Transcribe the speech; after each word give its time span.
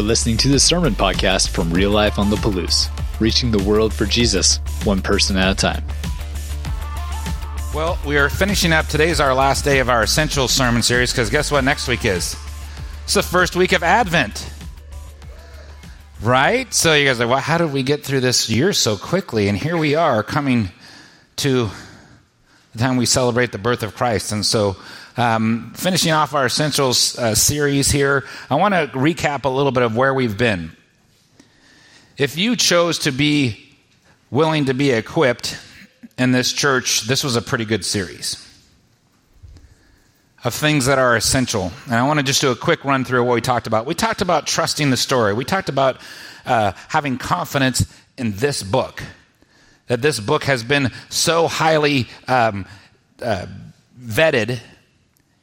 You're 0.00 0.08
listening 0.08 0.38
to 0.38 0.48
the 0.48 0.58
Sermon 0.58 0.94
Podcast 0.94 1.50
from 1.50 1.70
Real 1.70 1.90
Life 1.90 2.18
on 2.18 2.30
the 2.30 2.36
Palouse, 2.36 2.88
reaching 3.20 3.50
the 3.50 3.62
world 3.62 3.92
for 3.92 4.06
Jesus, 4.06 4.56
one 4.82 5.02
person 5.02 5.36
at 5.36 5.52
a 5.52 5.54
time. 5.54 5.84
Well, 7.74 7.98
we 8.06 8.16
are 8.16 8.30
finishing 8.30 8.72
up. 8.72 8.86
Today's 8.86 9.20
our 9.20 9.34
last 9.34 9.62
day 9.62 9.78
of 9.78 9.90
our 9.90 10.02
Essential 10.02 10.48
Sermon 10.48 10.80
series 10.82 11.12
because 11.12 11.28
guess 11.28 11.52
what 11.52 11.64
next 11.64 11.86
week 11.86 12.06
is? 12.06 12.34
It's 13.04 13.12
the 13.12 13.22
first 13.22 13.56
week 13.56 13.72
of 13.72 13.82
Advent. 13.82 14.50
Right? 16.22 16.72
So 16.72 16.94
you 16.94 17.04
guys 17.04 17.20
are 17.20 17.26
like, 17.26 17.32
well, 17.34 17.42
how 17.42 17.58
did 17.58 17.70
we 17.70 17.82
get 17.82 18.02
through 18.02 18.20
this 18.20 18.48
year 18.48 18.72
so 18.72 18.96
quickly? 18.96 19.48
And 19.48 19.58
here 19.58 19.76
we 19.76 19.96
are 19.96 20.22
coming 20.22 20.70
to 21.36 21.68
the 22.72 22.78
time 22.78 22.96
we 22.96 23.04
celebrate 23.04 23.52
the 23.52 23.58
birth 23.58 23.82
of 23.82 23.94
Christ. 23.94 24.32
And 24.32 24.46
so 24.46 24.76
um, 25.20 25.72
finishing 25.76 26.12
off 26.12 26.34
our 26.34 26.46
Essentials 26.46 27.18
uh, 27.18 27.34
series 27.34 27.90
here, 27.90 28.24
I 28.48 28.54
want 28.54 28.72
to 28.72 28.86
recap 28.98 29.44
a 29.44 29.50
little 29.50 29.70
bit 29.70 29.82
of 29.82 29.94
where 29.94 30.14
we've 30.14 30.38
been. 30.38 30.74
If 32.16 32.38
you 32.38 32.56
chose 32.56 33.00
to 33.00 33.12
be 33.12 33.68
willing 34.30 34.64
to 34.66 34.74
be 34.74 34.92
equipped 34.92 35.58
in 36.16 36.32
this 36.32 36.52
church, 36.52 37.02
this 37.02 37.22
was 37.22 37.36
a 37.36 37.42
pretty 37.42 37.66
good 37.66 37.84
series 37.84 38.46
of 40.42 40.54
things 40.54 40.86
that 40.86 40.98
are 40.98 41.16
essential. 41.16 41.70
And 41.84 41.96
I 41.96 42.06
want 42.06 42.18
to 42.18 42.24
just 42.24 42.40
do 42.40 42.50
a 42.50 42.56
quick 42.56 42.82
run 42.82 43.04
through 43.04 43.20
of 43.20 43.26
what 43.26 43.34
we 43.34 43.42
talked 43.42 43.66
about. 43.66 43.84
We 43.84 43.94
talked 43.94 44.22
about 44.22 44.46
trusting 44.46 44.88
the 44.88 44.96
story, 44.96 45.34
we 45.34 45.44
talked 45.44 45.68
about 45.68 46.00
uh, 46.46 46.72
having 46.88 47.18
confidence 47.18 47.84
in 48.16 48.32
this 48.36 48.62
book. 48.62 49.02
That 49.88 50.00
this 50.00 50.18
book 50.18 50.44
has 50.44 50.62
been 50.62 50.92
so 51.10 51.46
highly 51.46 52.08
um, 52.26 52.64
uh, 53.20 53.46
vetted 54.00 54.60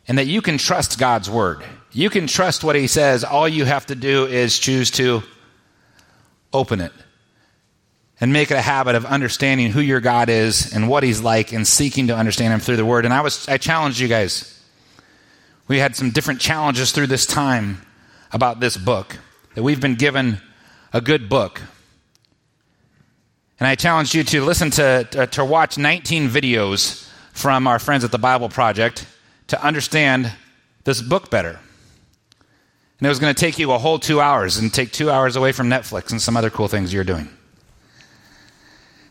and 0.08 0.17
that 0.17 0.27
you 0.27 0.41
can 0.41 0.58
trust 0.58 1.00
God's 1.00 1.30
word. 1.30 1.63
You 1.91 2.09
can 2.09 2.27
trust 2.27 2.63
what 2.63 2.75
He 2.75 2.88
says. 2.88 3.23
All 3.23 3.47
you 3.47 3.66
have 3.66 3.86
to 3.88 3.95
do 3.95 4.25
is 4.25 4.58
choose 4.58 4.91
to 4.91 5.23
open 6.53 6.80
it 6.80 6.94
and 8.19 8.33
make 8.33 8.49
it 8.49 8.55
a 8.55 8.61
habit 8.61 8.95
of 8.95 9.05
understanding 9.05 9.72
who 9.72 9.81
your 9.81 9.99
God 9.99 10.30
is 10.30 10.73
and 10.73 10.88
what 10.89 11.03
He's 11.03 11.22
like 11.22 11.52
and 11.52 11.67
seeking 11.67 12.08
to 12.08 12.16
understand 12.16 12.53
Him 12.53 12.59
through 12.59 12.77
the 12.77 12.86
Word. 12.86 13.05
And 13.05 13.14
I 13.14 13.22
was 13.22 13.47
I 13.47 13.58
challenged 13.58 13.99
you 13.99 14.08
guys. 14.08 14.53
We 15.67 15.80
had 15.80 15.95
some 15.95 16.11
different 16.11 16.39
challenges 16.39 16.92
through 16.92 17.08
this 17.08 17.25
time 17.25 17.81
about 18.31 18.59
this 18.59 18.77
book 18.77 19.17
that 19.55 19.64
we've 19.64 19.81
been 19.81 19.95
given 19.95 20.42
a 20.94 21.02
good 21.02 21.27
book. 21.27 21.61
And 23.59 23.67
I 23.67 23.75
challenged 23.75 24.14
you 24.14 24.23
to 24.23 24.45
listen 24.45 24.69
to, 24.71 25.08
to, 25.11 25.27
to 25.27 25.44
watch 25.44 25.77
19 25.77 26.30
videos 26.30 27.09
from 27.33 27.67
our 27.67 27.80
friends 27.80 28.03
at 28.03 28.11
the 28.11 28.19
Bible 28.19 28.49
Project 28.49 29.05
to 29.48 29.64
understand 29.64 30.31
this 30.84 31.02
book 31.02 31.30
better. 31.30 31.59
And 33.00 33.06
it 33.06 33.09
was 33.09 33.20
going 33.20 33.34
to 33.34 33.40
take 33.40 33.59
you 33.59 33.72
a 33.72 33.78
whole 33.78 34.00
two 34.00 34.20
hours 34.20 34.58
and 34.58 34.73
take 34.73 34.92
two 34.92 35.12
hours 35.12 35.36
away 35.36 35.52
from 35.52 35.70
Netflix 35.70 36.12
and 36.12 36.22
some 36.22 36.36
other 36.36 36.50
cool 36.50 36.67
things 36.67 36.94
you're 36.94 37.04
doing. 37.04 37.30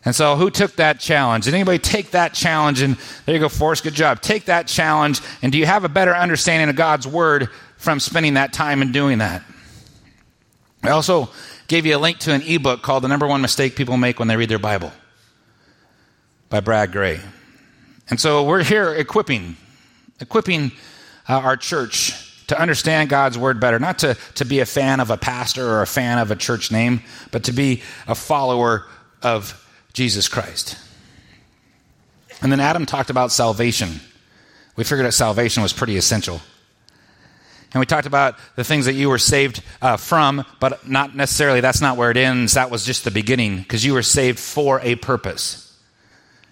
And 0.05 0.15
so, 0.15 0.37
who 0.37 0.51
took 0.51 0.77
that 0.77 1.01
challenge? 1.01 1.47
Did 1.47 1.55
anybody 1.55 1.81
take 1.81 2.13
that 2.13 2.33
challenge? 2.33 2.81
And 2.81 2.97
there 3.25 3.35
you 3.35 3.41
go, 3.41 3.49
Forrest, 3.49 3.83
good 3.83 3.95
job. 3.95 4.21
Take 4.21 4.45
that 4.45 4.69
challenge, 4.69 5.21
and 5.43 5.51
do 5.51 5.59
you 5.59 5.67
have 5.67 5.83
a 5.83 5.89
better 5.89 6.15
understanding 6.15 6.69
of 6.69 6.77
God's 6.77 7.09
Word 7.09 7.49
from 7.77 7.99
spending 7.99 8.35
that 8.35 8.53
time 8.53 8.83
and 8.83 8.93
doing 8.93 9.19
that? 9.19 9.43
I 10.85 10.91
also 10.91 11.29
gave 11.67 11.87
you 11.87 11.97
a 11.97 11.99
link 11.99 12.19
to 12.19 12.33
an 12.33 12.43
ebook 12.43 12.83
called 12.83 13.03
The 13.03 13.09
Number 13.09 13.27
One 13.27 13.41
Mistake 13.41 13.75
People 13.75 13.97
Make 13.97 14.21
When 14.21 14.29
They 14.29 14.37
Read 14.37 14.49
Their 14.49 14.61
Bible 14.61 14.93
by 16.51 16.61
Brad 16.61 16.93
Gray. 16.93 17.21
And 18.09 18.21
so, 18.21 18.45
we're 18.45 18.63
here 18.63 18.95
equipping 18.95 19.57
equipping 20.21 20.73
uh, 21.29 21.35
our 21.35 21.57
church 21.57 22.13
to 22.47 22.61
understand 22.61 23.11
God's 23.11 23.37
word 23.37 23.61
better, 23.61 23.79
not 23.79 23.99
to, 24.01 24.17
to 24.37 24.45
be 24.45 24.61
a 24.61 24.67
fan 24.67 25.01
of 25.01 25.11
a 25.11 25.17
pastor 25.17 25.69
or 25.69 25.83
a 25.83 25.87
fan 25.87 26.19
of 26.19 26.31
a 26.31 26.37
church 26.37 26.71
name, 26.71 27.03
but 27.33 27.45
to 27.45 27.53
be 27.53 27.83
a 28.07 28.15
follower 28.15 28.87
of 29.23 29.63
Jesus 29.93 30.29
Christ. 30.29 30.79
And 32.41 32.53
then 32.53 32.61
Adam 32.61 32.87
talked 32.87 33.11
about 33.11 33.33
salvation. 33.33 34.01
We 34.77 34.85
figured 34.85 35.07
that 35.07 35.13
salvation 35.13 35.63
was 35.63 35.73
pretty 35.73 35.97
essential. 35.97 36.41
And 37.73 37.81
we 37.81 37.87
talked 37.87 38.07
about 38.07 38.37
the 38.55 38.63
things 38.63 38.87
that 38.87 38.93
you 38.95 39.09
were 39.09 39.19
saved 39.19 39.63
uh, 39.83 39.97
from, 39.97 40.45
but 40.61 40.87
not 40.87 41.17
necessarily 41.17 41.61
that's 41.61 41.81
not 41.81 41.97
where 41.97 42.11
it 42.11 42.17
ends. 42.17 42.55
That 42.55 42.71
was 42.71 42.85
just 42.85 43.05
the 43.05 43.11
beginning, 43.11 43.59
because 43.59 43.85
you 43.85 43.95
were 43.95 44.03
saved 44.03 44.39
for 44.39 44.81
a 44.81 44.95
purpose. 44.95 45.77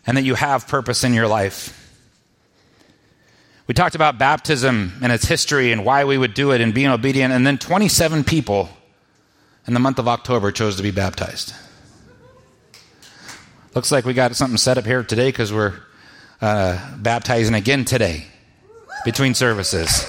And 0.06 0.16
that 0.16 0.24
you 0.24 0.34
have 0.34 0.66
purpose 0.66 1.04
in 1.04 1.14
your 1.14 1.28
life. 1.28 1.83
We 3.66 3.72
talked 3.72 3.94
about 3.94 4.18
baptism 4.18 4.92
and 5.00 5.10
its 5.10 5.24
history 5.24 5.72
and 5.72 5.84
why 5.84 6.04
we 6.04 6.18
would 6.18 6.34
do 6.34 6.52
it 6.52 6.60
and 6.60 6.74
being 6.74 6.88
obedient. 6.88 7.32
And 7.32 7.46
then 7.46 7.56
27 7.56 8.24
people 8.24 8.68
in 9.66 9.72
the 9.72 9.80
month 9.80 9.98
of 9.98 10.06
October 10.06 10.52
chose 10.52 10.76
to 10.76 10.82
be 10.82 10.90
baptized. 10.90 11.54
Looks 13.74 13.90
like 13.90 14.04
we 14.04 14.12
got 14.12 14.36
something 14.36 14.58
set 14.58 14.76
up 14.76 14.84
here 14.84 15.02
today 15.02 15.28
because 15.28 15.52
we're 15.52 15.74
uh, 16.42 16.78
baptizing 16.98 17.54
again 17.54 17.84
today 17.84 18.26
between 19.04 19.34
services. 19.34 20.08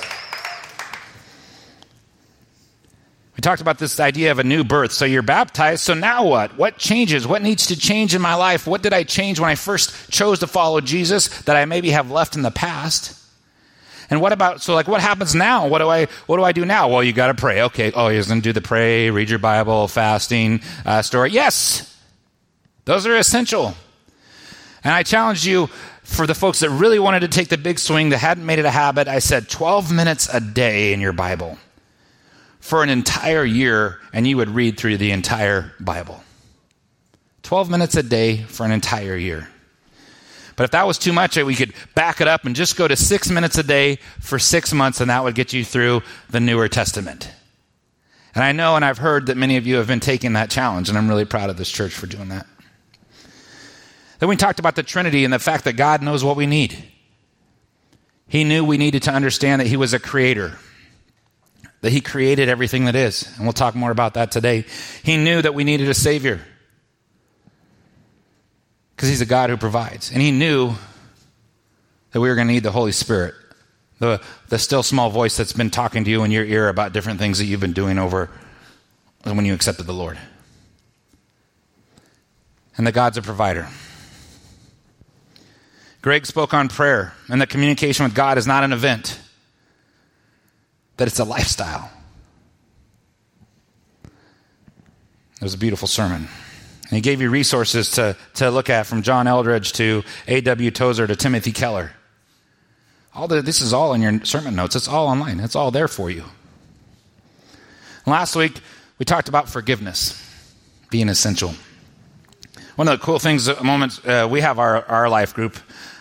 We 3.37 3.41
talked 3.41 3.61
about 3.61 3.79
this 3.79 3.99
idea 3.99 4.31
of 4.31 4.39
a 4.39 4.43
new 4.43 4.63
birth. 4.63 4.91
So 4.91 5.05
you're 5.05 5.21
baptized. 5.21 5.83
So 5.83 5.93
now 5.93 6.25
what? 6.25 6.57
What 6.57 6.77
changes? 6.77 7.25
What 7.25 7.41
needs 7.41 7.67
to 7.67 7.77
change 7.77 8.13
in 8.13 8.21
my 8.21 8.35
life? 8.35 8.67
What 8.67 8.83
did 8.83 8.93
I 8.93 9.03
change 9.03 9.39
when 9.39 9.49
I 9.49 9.55
first 9.55 10.11
chose 10.11 10.39
to 10.39 10.47
follow 10.47 10.81
Jesus 10.81 11.27
that 11.43 11.55
I 11.55 11.65
maybe 11.65 11.91
have 11.91 12.11
left 12.11 12.35
in 12.35 12.41
the 12.41 12.51
past? 12.51 13.24
And 14.09 14.21
what 14.21 14.31
about 14.31 14.61
so 14.61 14.73
like 14.73 14.87
what 14.87 15.01
happens 15.01 15.33
now? 15.33 15.67
What 15.67 15.79
do 15.79 15.89
I 15.89 16.05
what 16.27 16.37
do 16.37 16.43
I 16.43 16.51
do 16.51 16.65
now? 16.65 16.89
Well, 16.89 17.03
you 17.03 17.13
got 17.13 17.27
to 17.27 17.33
pray. 17.33 17.61
Okay. 17.63 17.91
Oh, 17.93 18.09
he's 18.09 18.27
going 18.27 18.41
to 18.41 18.43
do 18.43 18.53
the 18.53 18.61
pray, 18.61 19.09
read 19.09 19.29
your 19.29 19.39
Bible, 19.39 19.87
fasting 19.87 20.61
uh, 20.85 21.01
story. 21.01 21.31
Yes, 21.31 21.95
those 22.85 23.05
are 23.07 23.15
essential. 23.15 23.73
And 24.83 24.93
I 24.93 25.01
challenged 25.01 25.45
you 25.45 25.67
for 26.03 26.27
the 26.27 26.35
folks 26.35 26.59
that 26.59 26.69
really 26.69 26.99
wanted 26.99 27.21
to 27.21 27.27
take 27.27 27.47
the 27.47 27.57
big 27.57 27.79
swing 27.79 28.09
that 28.09 28.19
hadn't 28.19 28.45
made 28.45 28.59
it 28.59 28.65
a 28.65 28.71
habit. 28.71 29.07
I 29.07 29.17
said 29.17 29.49
12 29.49 29.91
minutes 29.91 30.29
a 30.31 30.39
day 30.39 30.93
in 30.93 31.01
your 31.01 31.13
Bible 31.13 31.57
for 32.59 32.83
an 32.83 32.89
entire 32.89 33.43
year, 33.43 33.99
and 34.13 34.27
you 34.27 34.37
would 34.37 34.49
read 34.49 34.77
through 34.77 34.97
the 34.97 35.11
entire 35.11 35.73
Bible. 35.79 36.23
12 37.41 37.69
minutes 37.69 37.95
a 37.95 38.03
day 38.03 38.37
for 38.37 38.65
an 38.65 38.71
entire 38.71 39.15
year. 39.15 39.49
But 40.55 40.63
if 40.63 40.71
that 40.71 40.87
was 40.87 40.97
too 40.97 41.11
much, 41.11 41.35
we 41.37 41.55
could 41.55 41.73
back 41.95 42.21
it 42.21 42.27
up 42.27 42.45
and 42.45 42.55
just 42.55 42.77
go 42.77 42.87
to 42.87 42.95
six 42.95 43.29
minutes 43.29 43.57
a 43.57 43.63
day 43.63 43.97
for 44.21 44.39
six 44.39 44.73
months, 44.73 45.01
and 45.01 45.09
that 45.09 45.23
would 45.23 45.35
get 45.35 45.51
you 45.51 45.65
through 45.65 46.01
the 46.29 46.39
Newer 46.39 46.69
Testament. 46.69 47.29
And 48.33 48.43
I 48.43 48.51
know 48.51 48.75
and 48.75 48.83
I've 48.83 48.97
heard 48.97 49.27
that 49.27 49.37
many 49.37 49.57
of 49.57 49.67
you 49.67 49.75
have 49.75 49.87
been 49.87 49.99
taking 49.99 50.33
that 50.33 50.49
challenge, 50.49 50.89
and 50.89 50.97
I'm 50.97 51.09
really 51.09 51.25
proud 51.25 51.49
of 51.49 51.57
this 51.57 51.69
church 51.69 51.93
for 51.93 52.07
doing 52.07 52.29
that. 52.29 52.45
Then 54.19 54.29
we 54.29 54.37
talked 54.37 54.59
about 54.59 54.75
the 54.75 54.83
Trinity 54.83 55.25
and 55.25 55.33
the 55.33 55.39
fact 55.39 55.65
that 55.65 55.73
God 55.73 56.01
knows 56.01 56.23
what 56.23 56.37
we 56.37 56.45
need. 56.45 56.83
He 58.27 58.43
knew 58.43 58.63
we 58.63 58.77
needed 58.77 59.03
to 59.03 59.11
understand 59.11 59.59
that 59.61 59.67
He 59.67 59.77
was 59.77 59.93
a 59.93 59.99
creator, 59.99 60.57
that 61.81 61.91
He 61.91 61.99
created 61.99 62.47
everything 62.47 62.85
that 62.85 62.95
is. 62.95 63.29
And 63.35 63.45
we'll 63.45 63.53
talk 63.53 63.75
more 63.75 63.91
about 63.91 64.13
that 64.13 64.31
today. 64.31 64.65
He 65.03 65.17
knew 65.17 65.41
that 65.41 65.53
we 65.53 65.65
needed 65.65 65.89
a 65.89 65.93
Savior 65.93 66.39
because 68.95 69.09
He's 69.09 69.21
a 69.21 69.25
God 69.25 69.49
who 69.49 69.57
provides. 69.57 70.11
And 70.11 70.21
He 70.21 70.31
knew 70.31 70.73
that 72.11 72.21
we 72.21 72.29
were 72.29 72.35
going 72.35 72.47
to 72.47 72.53
need 72.53 72.63
the 72.63 72.71
Holy 72.71 72.91
Spirit, 72.91 73.33
the, 73.99 74.21
the 74.49 74.57
still 74.57 74.83
small 74.83 75.09
voice 75.09 75.35
that's 75.35 75.53
been 75.53 75.69
talking 75.69 76.03
to 76.05 76.09
you 76.09 76.23
in 76.23 76.31
your 76.31 76.45
ear 76.45 76.69
about 76.69 76.93
different 76.93 77.19
things 77.19 77.39
that 77.39 77.45
you've 77.45 77.59
been 77.59 77.73
doing 77.73 77.97
over 77.97 78.29
when 79.23 79.45
you 79.45 79.53
accepted 79.53 79.85
the 79.85 79.93
Lord. 79.93 80.17
And 82.77 82.85
that 82.85 82.93
God's 82.93 83.17
a 83.17 83.21
provider. 83.21 83.67
Greg 86.01 86.25
spoke 86.25 86.53
on 86.53 86.69
prayer 86.69 87.13
and 87.29 87.41
that 87.41 87.49
communication 87.49 88.03
with 88.03 88.13
God 88.13 88.37
is 88.37 88.45
not 88.45 88.63
an 88.63 88.71
event, 88.71 89.19
that 90.97 91.07
it's 91.07 91.19
a 91.19 91.25
lifestyle. 91.25 91.89
It 94.03 95.41
was 95.41 95.53
a 95.53 95.57
beautiful 95.57 95.87
sermon. 95.87 96.27
And 96.85 96.91
he 96.91 97.01
gave 97.01 97.19
you 97.19 97.29
resources 97.29 97.91
to, 97.91 98.15
to 98.35 98.51
look 98.51 98.69
at 98.69 98.85
from 98.85 99.01
John 99.01 99.25
Eldredge 99.25 99.73
to 99.73 100.03
A.W. 100.27 100.71
Tozer 100.71 101.07
to 101.07 101.15
Timothy 101.15 101.51
Keller. 101.51 101.93
All 103.15 103.27
the, 103.27 103.41
this 103.41 103.61
is 103.61 103.73
all 103.73 103.93
in 103.93 104.01
your 104.01 104.23
sermon 104.23 104.55
notes. 104.55 104.75
It's 104.75 104.87
all 104.87 105.07
online. 105.07 105.39
It's 105.39 105.55
all 105.55 105.71
there 105.71 105.87
for 105.87 106.11
you. 106.11 106.25
Last 108.05 108.35
week, 108.35 108.59
we 108.99 109.05
talked 109.05 109.29
about 109.29 109.49
forgiveness 109.49 110.21
being 110.91 111.09
essential. 111.09 111.55
One 112.75 112.87
of 112.87 112.99
the 112.99 113.03
cool 113.03 113.19
things, 113.19 113.47
moments, 113.63 113.99
uh, 114.05 114.27
we 114.29 114.41
have 114.41 114.59
our, 114.59 114.85
our 114.85 115.09
life 115.09 115.33
group 115.33 115.57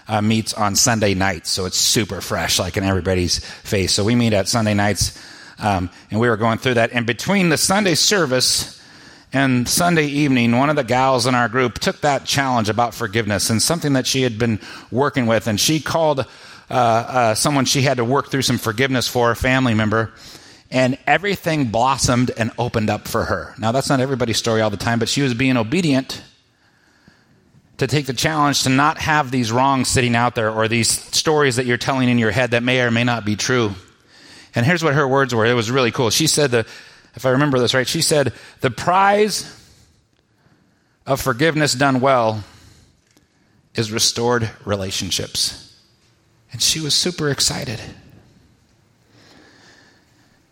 uh, 0.07 0.21
meets 0.21 0.53
on 0.53 0.77
Sunday 0.77 1.15
nights, 1.15 1.49
so 1.51 1.65
it's 1.65 1.79
super 1.79 2.21
fresh, 2.21 2.59
like 2.59 2.77
in 2.77 2.85
everybody's 2.85 3.39
face. 3.39 3.93
So 3.93 4.05
we 4.05 4.15
meet 4.15 4.35
at 4.35 4.49
Sunday 4.49 4.75
nights, 4.75 5.19
um, 5.59 5.89
and 6.11 6.21
we 6.21 6.29
were 6.29 6.37
going 6.37 6.59
through 6.59 6.75
that. 6.75 6.93
And 6.93 7.07
between 7.07 7.49
the 7.49 7.57
Sunday 7.57 7.95
service 7.95 8.83
and 9.35 9.69
Sunday 9.69 10.07
evening, 10.07 10.57
one 10.57 10.71
of 10.71 10.77
the 10.77 10.85
gals 10.85 11.27
in 11.27 11.35
our 11.35 11.49
group 11.49 11.81
took 11.81 12.01
that 12.03 12.25
challenge 12.25 12.69
about 12.69 12.95
forgiveness 12.95 13.51
and 13.51 13.61
something 13.61 13.95
that 13.95 14.07
she 14.07 14.23
had 14.23 14.39
been 14.39 14.61
working 14.93 15.27
with, 15.27 15.49
and 15.49 15.59
she 15.59 15.81
called 15.81 16.21
uh, 16.21 16.25
uh, 16.73 17.35
someone 17.35 17.65
she 17.65 17.83
had 17.83 17.97
to 17.97 18.05
work 18.05 18.31
through 18.31 18.43
some 18.43 18.59
forgiveness 18.59 19.09
for, 19.09 19.33
a 19.33 19.37
family 19.37 19.75
member, 19.75 20.13
and 20.71 20.97
everything 21.05 21.67
blossomed 21.67 22.31
and 22.37 22.53
opened 22.59 22.89
up 22.89 23.09
for 23.09 23.25
her. 23.25 23.55
Now, 23.59 23.73
that's 23.73 23.89
not 23.89 23.99
everybody's 23.99 24.39
story 24.39 24.61
all 24.61 24.71
the 24.71 24.77
time, 24.77 25.01
but 25.01 25.09
she 25.09 25.23
was 25.23 25.35
being 25.35 25.57
obedient 25.57 26.23
to 27.79 27.89
take 27.89 28.07
the 28.07 28.15
challenge 28.15 28.63
to 28.63 28.69
not 28.69 28.99
have 28.99 29.33
these 29.33 29.51
wrongs 29.51 29.89
sitting 29.89 30.15
out 30.15 30.37
there 30.37 30.53
or 30.53 30.69
these 30.69 30.89
stories 30.89 31.57
that 31.57 31.67
you're 31.67 31.77
telling 31.77 32.09
in 32.09 32.21
your 32.21 32.31
head 32.31 32.53
that 32.53 32.63
may 32.63 32.81
or 32.81 32.93
may 32.93 33.03
not 33.03 33.25
be 33.25 33.35
true. 33.35 33.75
And 34.55 34.65
here's 34.65 34.85
what 34.85 34.95
her 34.95 35.09
words 35.09 35.35
were. 35.35 35.45
It 35.45 35.55
was 35.55 35.73
really 35.73 35.91
cool. 35.91 36.11
She 36.11 36.29
said, 36.29 36.53
the, 36.53 36.67
if 37.15 37.27
I 37.27 37.31
remember 37.31 37.59
this 37.59 37.75
right, 37.75 37.87
she 37.87 38.03
said, 38.03 38.33
the 38.61 38.71
prize 38.71 39.45
of 41.07 41.21
forgiveness 41.21 41.75
done 41.75 42.01
well 42.01 42.45
is 43.75 43.93
restored 43.93 44.51
relationships. 44.65 45.61
And 46.53 46.63
she 46.63 46.81
was 46.81 46.95
super 46.95 47.31
excited. 47.31 47.81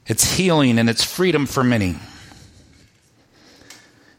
It's 0.06 0.36
healing 0.36 0.78
and 0.78 0.90
it's 0.90 1.04
freedom 1.04 1.46
for 1.46 1.62
many. 1.62 1.96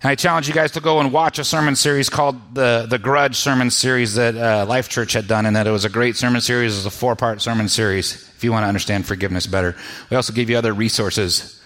And 0.04 0.10
I 0.10 0.16
challenge 0.16 0.50
you 0.50 0.54
guys 0.54 0.72
to 0.72 0.82
go 0.82 1.00
and 1.00 1.14
watch 1.14 1.40
a 1.40 1.46
sermon 1.46 1.78
series 1.78 2.10
called 2.10 2.56
the, 2.56 2.86
the 2.90 3.00
Grudge 3.00 3.38
sermon 3.38 3.70
series 3.72 4.16
that 4.16 4.36
uh, 4.36 4.66
Life 4.68 4.90
Church 4.90 5.14
had 5.14 5.30
done, 5.30 5.46
and 5.46 5.56
that 5.56 5.66
it 5.66 5.72
was 5.72 5.86
a 5.86 5.90
great 5.90 6.18
sermon 6.18 6.42
series. 6.42 6.74
It 6.74 6.80
was 6.80 6.86
a 6.88 6.90
four 6.90 7.16
part 7.16 7.42
sermon 7.42 7.70
series 7.70 8.30
if 8.36 8.44
you 8.44 8.52
want 8.52 8.64
to 8.64 8.68
understand 8.68 9.06
forgiveness 9.06 9.48
better. 9.48 9.78
We 10.10 10.18
also 10.18 10.34
give 10.34 10.50
you 10.50 10.58
other 10.58 10.74
resources. 10.74 11.63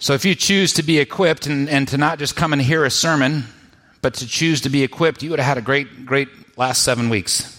So 0.00 0.14
if 0.14 0.24
you 0.24 0.34
choose 0.34 0.72
to 0.72 0.82
be 0.82 0.98
equipped 0.98 1.46
and, 1.46 1.68
and 1.68 1.86
to 1.88 1.98
not 1.98 2.18
just 2.18 2.34
come 2.34 2.54
and 2.54 2.60
hear 2.60 2.86
a 2.86 2.90
sermon, 2.90 3.44
but 4.00 4.14
to 4.14 4.26
choose 4.26 4.62
to 4.62 4.70
be 4.70 4.82
equipped, 4.82 5.22
you 5.22 5.28
would 5.28 5.38
have 5.38 5.46
had 5.46 5.58
a 5.58 5.62
great, 5.62 6.06
great 6.06 6.28
last 6.56 6.82
seven 6.82 7.10
weeks. 7.10 7.56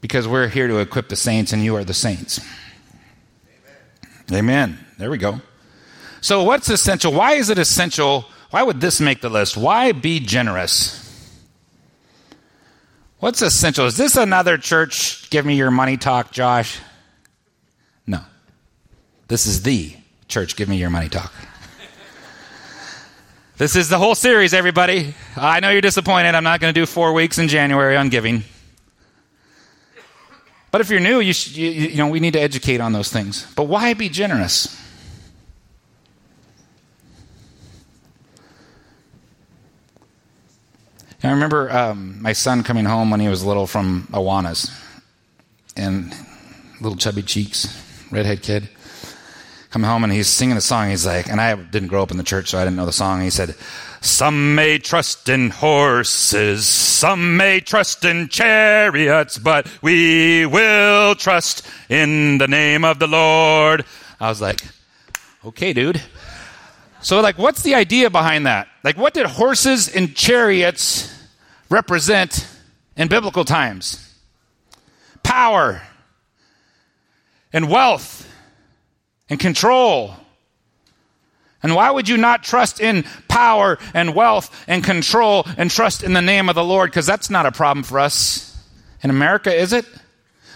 Because 0.00 0.26
we're 0.26 0.48
here 0.48 0.66
to 0.66 0.78
equip 0.78 1.08
the 1.08 1.14
saints, 1.14 1.52
and 1.52 1.62
you 1.62 1.76
are 1.76 1.84
the 1.84 1.94
saints. 1.94 2.40
Amen. 4.32 4.38
Amen. 4.38 4.86
There 4.98 5.12
we 5.12 5.18
go. 5.18 5.40
So, 6.20 6.42
what's 6.42 6.68
essential? 6.68 7.12
Why 7.12 7.34
is 7.34 7.48
it 7.48 7.58
essential? 7.58 8.24
Why 8.50 8.64
would 8.64 8.80
this 8.80 9.00
make 9.00 9.20
the 9.20 9.28
list? 9.28 9.56
Why 9.56 9.92
be 9.92 10.18
generous? 10.18 10.98
What's 13.20 13.42
essential? 13.42 13.86
Is 13.86 13.96
this 13.96 14.16
another 14.16 14.58
church? 14.58 15.30
Give 15.30 15.46
me 15.46 15.54
your 15.54 15.70
money 15.70 15.96
talk, 15.96 16.32
Josh. 16.32 16.80
No. 18.08 18.22
This 19.28 19.46
is 19.46 19.62
the 19.62 19.94
church. 20.32 20.56
Give 20.56 20.68
me 20.68 20.78
your 20.78 20.88
money 20.88 21.10
talk. 21.10 21.32
this 23.58 23.76
is 23.76 23.90
the 23.90 23.98
whole 23.98 24.14
series, 24.14 24.54
everybody. 24.54 25.14
I 25.36 25.60
know 25.60 25.68
you're 25.68 25.82
disappointed. 25.82 26.34
I'm 26.34 26.42
not 26.42 26.58
going 26.58 26.72
to 26.72 26.80
do 26.80 26.86
four 26.86 27.12
weeks 27.12 27.38
in 27.38 27.48
January 27.48 27.96
on 27.96 28.08
giving. 28.08 28.42
But 30.70 30.80
if 30.80 30.88
you're 30.88 31.00
new, 31.00 31.20
you, 31.20 31.34
sh- 31.34 31.54
you, 31.54 31.70
you 31.70 31.96
know 31.98 32.08
we 32.08 32.18
need 32.18 32.32
to 32.32 32.40
educate 32.40 32.80
on 32.80 32.92
those 32.94 33.10
things. 33.12 33.46
But 33.54 33.64
why 33.64 33.92
be 33.92 34.08
generous? 34.08 34.78
I 41.22 41.30
remember 41.30 41.70
um, 41.70 42.20
my 42.20 42.32
son 42.32 42.64
coming 42.64 42.84
home 42.86 43.10
when 43.10 43.20
he 43.20 43.28
was 43.28 43.44
little 43.44 43.66
from 43.66 44.08
Awanas, 44.10 44.72
and 45.76 46.12
little 46.80 46.96
chubby 46.96 47.22
cheeks, 47.22 47.68
redhead 48.10 48.42
kid, 48.42 48.68
coming 49.72 49.88
home 49.88 50.04
and 50.04 50.12
he's 50.12 50.28
singing 50.28 50.58
a 50.58 50.60
song. 50.60 50.90
He's 50.90 51.06
like, 51.06 51.28
and 51.28 51.40
I 51.40 51.54
didn't 51.54 51.88
grow 51.88 52.02
up 52.02 52.10
in 52.10 52.18
the 52.18 52.22
church, 52.22 52.50
so 52.50 52.58
I 52.58 52.64
didn't 52.64 52.76
know 52.76 52.84
the 52.84 52.92
song. 52.92 53.22
He 53.22 53.30
said, 53.30 53.56
"Some 54.02 54.54
may 54.54 54.78
trust 54.78 55.30
in 55.30 55.48
horses, 55.48 56.66
some 56.66 57.38
may 57.38 57.60
trust 57.60 58.04
in 58.04 58.28
chariots, 58.28 59.38
but 59.38 59.66
we 59.80 60.44
will 60.44 61.14
trust 61.14 61.66
in 61.88 62.36
the 62.36 62.48
name 62.48 62.84
of 62.84 62.98
the 62.98 63.06
Lord." 63.06 63.86
I 64.20 64.28
was 64.28 64.42
like, 64.42 64.60
"Okay, 65.42 65.72
dude." 65.72 66.02
So, 67.00 67.20
like, 67.20 67.38
what's 67.38 67.62
the 67.62 67.74
idea 67.74 68.10
behind 68.10 68.46
that? 68.46 68.68
Like, 68.84 68.98
what 68.98 69.14
did 69.14 69.26
horses 69.26 69.88
and 69.88 70.14
chariots 70.14 71.12
represent 71.70 72.46
in 72.94 73.08
biblical 73.08 73.44
times? 73.44 73.98
Power 75.22 75.82
and 77.52 77.70
wealth 77.70 78.28
and 79.32 79.40
control. 79.40 80.14
And 81.62 81.74
why 81.74 81.90
would 81.90 82.06
you 82.06 82.18
not 82.18 82.42
trust 82.42 82.80
in 82.80 83.04
power 83.28 83.78
and 83.94 84.14
wealth 84.14 84.64
and 84.68 84.84
control 84.84 85.46
and 85.56 85.70
trust 85.70 86.02
in 86.02 86.12
the 86.12 86.20
name 86.20 86.50
of 86.50 86.54
the 86.54 86.62
Lord? 86.62 86.90
Because 86.90 87.06
that's 87.06 87.30
not 87.30 87.46
a 87.46 87.50
problem 87.50 87.82
for 87.82 87.98
us 87.98 88.54
in 89.02 89.08
America, 89.08 89.50
is 89.50 89.72
it? 89.72 89.86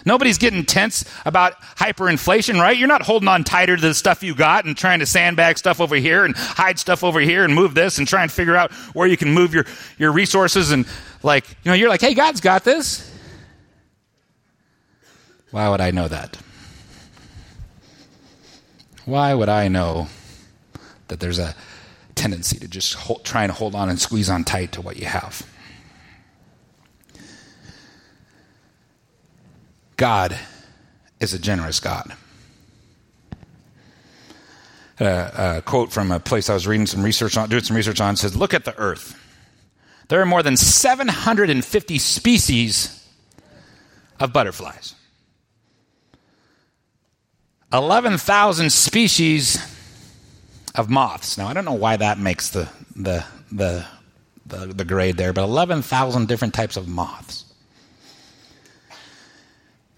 Nobody's 0.05 0.37
getting 0.37 0.63
tense 0.63 1.05
about 1.25 1.59
hyperinflation, 1.75 2.61
right? 2.61 2.77
You're 2.77 2.87
not 2.87 3.01
holding 3.01 3.27
on 3.27 3.43
tighter 3.43 3.75
to 3.75 3.81
the 3.81 3.95
stuff 3.95 4.21
you 4.21 4.35
got 4.35 4.65
and 4.65 4.77
trying 4.77 4.99
to 4.99 5.07
sandbag 5.07 5.57
stuff 5.57 5.81
over 5.81 5.95
here 5.95 6.23
and 6.23 6.35
hide 6.37 6.77
stuff 6.77 7.03
over 7.03 7.19
here 7.19 7.43
and 7.43 7.55
move 7.55 7.73
this 7.73 7.97
and 7.97 8.07
try 8.07 8.21
and 8.21 8.31
figure 8.31 8.55
out 8.55 8.71
where 8.93 9.07
you 9.07 9.17
can 9.17 9.33
move 9.33 9.55
your, 9.55 9.65
your 9.97 10.11
resources 10.11 10.69
and 10.69 10.85
like, 11.23 11.49
you 11.63 11.71
know, 11.71 11.73
you're 11.73 11.89
like, 11.89 12.01
hey, 12.01 12.13
God's 12.13 12.41
got 12.41 12.63
this. 12.63 13.11
Why 15.49 15.67
would 15.67 15.81
I 15.81 15.89
know 15.89 16.07
that? 16.07 16.37
Why 19.07 19.33
would 19.33 19.47
I 19.47 19.69
know 19.69 20.09
that 21.07 21.21
there's 21.21 21.39
a 21.39 21.55
tendency 22.15 22.59
to 22.59 22.67
just 22.67 22.93
hold, 22.93 23.23
try 23.23 23.43
and 23.43 23.51
hold 23.53 23.73
on 23.73 23.87
and 23.87 23.97
squeeze 24.01 24.29
on 24.29 24.43
tight 24.43 24.73
to 24.73 24.81
what 24.81 24.97
you 24.97 25.05
have? 25.05 25.43
God 29.95 30.37
is 31.21 31.33
a 31.33 31.39
generous 31.39 31.79
God. 31.79 32.13
a 34.99 35.61
quote 35.65 35.93
from 35.93 36.11
a 36.11 36.19
place 36.19 36.49
I 36.49 36.53
was 36.55 36.67
reading 36.67 36.85
some 36.85 37.01
research 37.01 37.37
on, 37.37 37.47
doing 37.47 37.63
some 37.63 37.77
research 37.77 38.01
on, 38.01 38.17
says, 38.17 38.35
"Look 38.35 38.53
at 38.53 38.65
the 38.65 38.77
Earth. 38.77 39.15
There 40.09 40.19
are 40.19 40.25
more 40.25 40.43
than 40.43 40.57
750 40.57 41.97
species 41.97 43.05
of 44.19 44.33
butterflies, 44.33 44.95
11,000 47.73 48.71
species 48.71 49.57
of 50.75 50.89
moths. 50.89 51.37
Now, 51.37 51.47
I 51.47 51.53
don't 51.53 51.65
know 51.65 51.73
why 51.73 51.97
that 51.97 52.19
makes 52.19 52.49
the 52.49 52.69
the 52.95 53.25
the 53.51 53.85
the, 54.45 54.67
the 54.67 54.85
grade 54.85 55.17
there, 55.17 55.33
but 55.33 55.43
11,000 55.43 56.27
different 56.27 56.53
types 56.53 56.77
of 56.77 56.87
moths." 56.87 57.45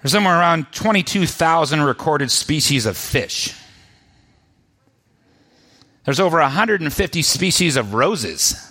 There's 0.01 0.13
somewhere 0.13 0.39
around 0.39 0.72
22,000 0.72 1.82
recorded 1.82 2.32
species 2.32 2.86
of 2.86 2.96
fish. 2.96 3.53
There's 6.05 6.22
over 6.22 6.39
150 6.39 7.22
species 7.22 7.75
of 7.75 7.93
roses. 7.93 8.65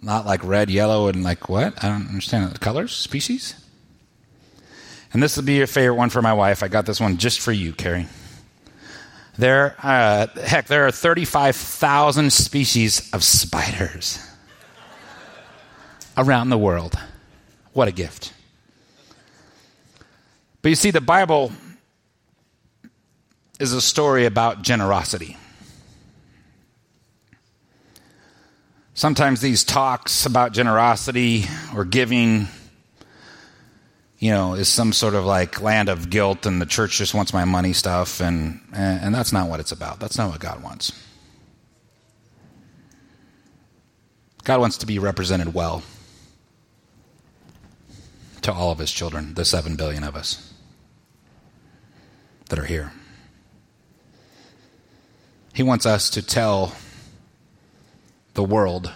Not 0.00 0.26
like 0.26 0.42
red, 0.42 0.70
yellow, 0.70 1.08
and 1.08 1.22
like 1.22 1.48
what? 1.48 1.84
I 1.84 1.88
don't 1.88 2.08
understand 2.08 2.50
the 2.50 2.58
colors, 2.58 2.92
species. 2.92 3.61
And 5.12 5.22
this 5.22 5.36
will 5.36 5.44
be 5.44 5.54
your 5.54 5.66
favorite 5.66 5.96
one 5.96 6.10
for 6.10 6.22
my 6.22 6.32
wife. 6.32 6.62
I 6.62 6.68
got 6.68 6.86
this 6.86 7.00
one 7.00 7.18
just 7.18 7.40
for 7.40 7.52
you, 7.52 7.72
Carrie. 7.72 8.06
There, 9.36 9.74
uh, 9.82 10.26
heck, 10.42 10.66
there 10.66 10.86
are 10.86 10.90
35,000 10.90 12.32
species 12.32 13.10
of 13.12 13.24
spiders 13.24 14.18
around 16.16 16.50
the 16.50 16.58
world. 16.58 16.98
What 17.72 17.88
a 17.88 17.92
gift. 17.92 18.32
But 20.60 20.68
you 20.68 20.74
see, 20.74 20.90
the 20.90 21.00
Bible 21.00 21.52
is 23.58 23.72
a 23.72 23.80
story 23.80 24.26
about 24.26 24.62
generosity. 24.62 25.36
Sometimes 28.94 29.40
these 29.40 29.64
talks 29.64 30.26
about 30.26 30.52
generosity 30.52 31.46
or 31.74 31.84
giving, 31.84 32.46
you 34.22 34.30
know, 34.30 34.54
is 34.54 34.68
some 34.68 34.92
sort 34.92 35.16
of 35.16 35.24
like 35.24 35.60
land 35.60 35.88
of 35.88 36.08
guilt 36.08 36.46
and 36.46 36.62
the 36.62 36.66
church 36.66 36.96
just 36.96 37.12
wants 37.12 37.32
my 37.34 37.44
money 37.44 37.72
stuff, 37.72 38.20
and, 38.20 38.60
and 38.72 39.12
that's 39.12 39.32
not 39.32 39.48
what 39.48 39.58
it's 39.58 39.72
about. 39.72 39.98
That's 39.98 40.16
not 40.16 40.30
what 40.30 40.38
God 40.38 40.62
wants. 40.62 40.92
God 44.44 44.60
wants 44.60 44.78
to 44.78 44.86
be 44.86 45.00
represented 45.00 45.54
well 45.54 45.82
to 48.42 48.52
all 48.52 48.70
of 48.70 48.78
his 48.78 48.92
children, 48.92 49.34
the 49.34 49.44
seven 49.44 49.74
billion 49.74 50.04
of 50.04 50.14
us 50.14 50.54
that 52.48 52.60
are 52.60 52.64
here. 52.64 52.92
He 55.52 55.64
wants 55.64 55.84
us 55.84 56.10
to 56.10 56.22
tell 56.22 56.76
the 58.34 58.44
world 58.44 58.92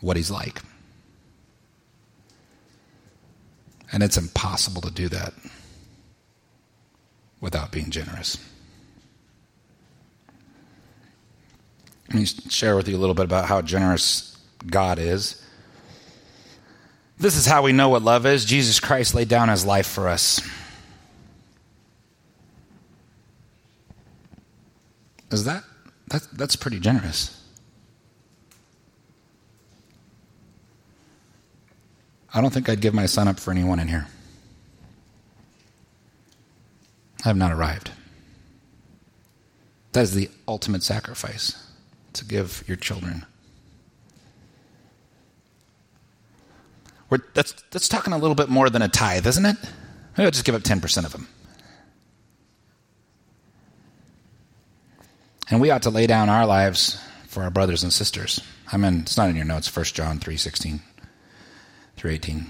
what 0.00 0.16
he's 0.16 0.30
like. 0.30 0.62
And 3.92 4.02
it's 4.02 4.16
impossible 4.16 4.82
to 4.82 4.90
do 4.90 5.08
that 5.08 5.32
without 7.40 7.72
being 7.72 7.90
generous. 7.90 8.38
Let 12.08 12.18
me 12.18 12.24
share 12.24 12.76
with 12.76 12.88
you 12.88 12.96
a 12.96 12.98
little 12.98 13.14
bit 13.14 13.24
about 13.24 13.46
how 13.46 13.62
generous 13.62 14.36
God 14.66 14.98
is. 14.98 15.44
This 17.18 17.36
is 17.36 17.46
how 17.46 17.62
we 17.62 17.72
know 17.72 17.88
what 17.88 18.02
love 18.02 18.26
is. 18.26 18.44
Jesus 18.44 18.80
Christ 18.80 19.14
laid 19.14 19.28
down 19.28 19.48
his 19.48 19.64
life 19.64 19.86
for 19.86 20.08
us. 20.08 20.40
Is 25.30 25.44
that, 25.44 25.62
that 26.08 26.26
that's 26.32 26.56
pretty 26.56 26.80
generous? 26.80 27.39
I 32.32 32.40
don't 32.40 32.52
think 32.52 32.68
I'd 32.68 32.80
give 32.80 32.94
my 32.94 33.06
son 33.06 33.28
up 33.28 33.40
for 33.40 33.50
anyone 33.50 33.80
in 33.80 33.88
here. 33.88 34.06
I 37.24 37.28
have 37.28 37.36
not 37.36 37.52
arrived. 37.52 37.90
That 39.92 40.02
is 40.02 40.14
the 40.14 40.30
ultimate 40.46 40.82
sacrifice 40.82 41.70
to 42.12 42.24
give 42.24 42.62
your 42.66 42.76
children. 42.76 43.26
We're, 47.08 47.18
that's, 47.34 47.52
that's 47.72 47.88
talking 47.88 48.12
a 48.12 48.18
little 48.18 48.36
bit 48.36 48.48
more 48.48 48.70
than 48.70 48.82
a 48.82 48.88
tithe, 48.88 49.26
isn't 49.26 49.44
it? 49.44 49.56
Maybe 50.16 50.24
I'll 50.26 50.30
just 50.30 50.44
give 50.44 50.54
up 50.54 50.62
10% 50.62 51.04
of 51.04 51.12
them. 51.12 51.28
And 55.50 55.60
we 55.60 55.70
ought 55.70 55.82
to 55.82 55.90
lay 55.90 56.06
down 56.06 56.28
our 56.28 56.46
lives 56.46 57.02
for 57.26 57.42
our 57.42 57.50
brothers 57.50 57.82
and 57.82 57.92
sisters. 57.92 58.40
I 58.72 58.76
mean, 58.76 59.00
it's 59.00 59.16
not 59.16 59.28
in 59.28 59.34
your 59.34 59.44
notes, 59.44 59.74
1 59.74 59.84
John 59.86 60.20
3 60.20 60.36
16 60.36 60.80
through 61.96 62.12
18. 62.12 62.46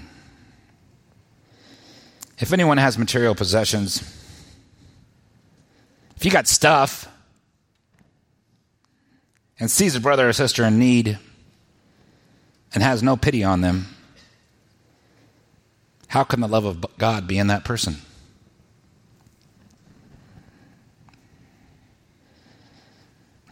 If 2.39 2.51
anyone 2.53 2.77
has 2.77 2.97
material 2.97 3.35
possessions, 3.35 4.01
if 6.15 6.25
you 6.25 6.31
got 6.31 6.47
stuff 6.47 7.07
and 9.59 9.69
sees 9.69 9.95
a 9.95 9.99
brother 9.99 10.27
or 10.27 10.33
sister 10.33 10.63
in 10.63 10.79
need 10.79 11.19
and 12.73 12.83
has 12.83 13.03
no 13.03 13.15
pity 13.15 13.43
on 13.43 13.61
them, 13.61 13.87
how 16.07 16.23
can 16.23 16.41
the 16.41 16.47
love 16.47 16.65
of 16.65 16.85
God 16.97 17.27
be 17.27 17.37
in 17.37 17.47
that 17.47 17.63
person? 17.63 17.97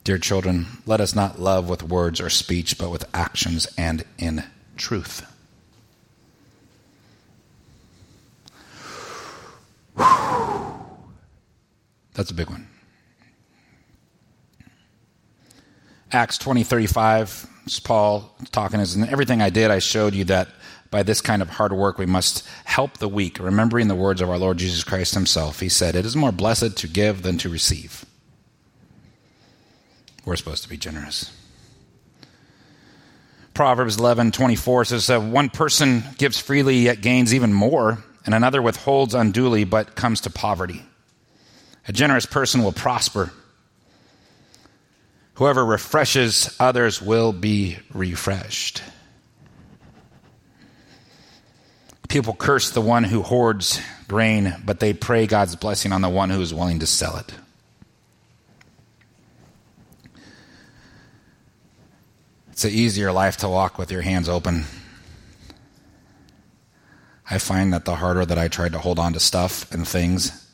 Dear 0.03 0.17
children, 0.17 0.65
let 0.88 1.01
us 1.01 1.13
not 1.13 1.39
love 1.39 1.69
with 1.69 1.84
words 1.84 2.19
or 2.19 2.31
speech, 2.31 2.79
but 2.79 2.89
with 2.89 3.05
actions 3.13 3.67
and 3.77 4.03
in 4.17 4.43
truth. 4.75 5.25
That's 12.13 12.32
a 12.32 12.34
big 12.34 12.50
one. 12.50 12.68
Acts 16.12 16.38
20 16.38 16.63
35, 16.63 17.48
Paul 17.84 18.36
talking, 18.51 18.79
is 18.79 18.96
in 18.96 19.08
everything 19.08 19.41
I 19.41 19.50
did, 19.50 19.70
I 19.70 19.79
showed 19.79 20.15
you 20.15 20.24
that 20.25 20.50
by 20.91 21.03
this 21.03 21.22
kind 21.22 21.41
of 21.41 21.50
hard 21.50 21.72
work 21.72 21.98
we 21.98 22.06
must 22.06 22.48
help 22.65 22.98
the 22.98 23.08
weak, 23.08 23.39
remembering 23.39 23.88
the 23.88 23.96
words 23.96 24.22
of 24.22 24.29
our 24.29 24.38
Lord 24.38 24.58
Jesus 24.58 24.84
Christ 24.84 25.13
himself. 25.13 25.60
He 25.60 25.70
said, 25.70 25.96
It 25.96 26.06
is 26.06 26.15
more 26.15 26.32
blessed 26.32 26.77
to 26.77 26.88
give 26.88 27.22
than 27.22 27.38
to 27.39 27.50
receive. 27.50 28.06
We're 30.25 30.36
supposed 30.36 30.63
to 30.63 30.70
be 30.70 30.77
generous. 30.77 31.32
Proverbs 33.53 33.98
11 33.98 34.32
24 34.32 34.86
says, 34.86 35.10
uh, 35.10 35.20
One 35.20 35.50
person 35.50 36.03
gives 36.18 36.39
freely 36.39 36.77
yet 36.77 37.01
gains 37.01 37.34
even 37.34 37.53
more, 37.53 38.03
and 38.29 38.36
another 38.36 38.62
withholds 38.62 39.15
unduly 39.15 39.63
but 39.63 39.95
comes 39.95 40.21
to 40.21 40.29
poverty. 40.29 40.83
A 41.88 41.91
generous 41.91 42.27
person 42.27 42.62
will 42.62 42.71
prosper. 42.71 43.31
Whoever 45.33 45.65
refreshes 45.65 46.55
others 46.59 47.01
will 47.01 47.33
be 47.33 47.79
refreshed. 47.91 48.83
People 52.07 52.36
curse 52.36 52.69
the 52.69 52.81
one 52.81 53.03
who 53.03 53.24
hoards 53.24 53.81
grain, 54.07 54.55
but 54.63 54.79
they 54.79 54.93
pray 54.93 55.25
God's 55.25 55.55
blessing 55.55 55.91
on 55.91 56.01
the 56.01 56.07
one 56.07 56.29
who 56.29 56.39
is 56.39 56.53
willing 56.53 56.81
to 56.81 56.86
sell 56.86 57.17
it. 57.17 57.33
It's 62.51 62.63
an 62.63 62.69
easier 62.69 63.12
life 63.12 63.38
to 63.38 63.50
walk 63.50 63.79
with 63.79 63.91
your 63.91 64.03
hands 64.03 64.29
open. 64.29 64.65
I 67.29 67.38
find 67.38 67.74
that 67.74 67.86
the 67.86 67.95
harder 67.95 68.25
that 68.25 68.38
I 68.38 68.48
tried 68.48 68.74
to 68.74 68.79
hold 68.79 69.00
on 69.00 69.13
to 69.13 69.19
stuff 69.19 69.71
and 69.71 69.88
things, 69.88 70.48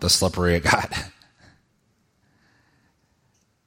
the 0.00 0.10
slippery 0.10 0.54
it 0.54 0.64
got. 0.64 0.92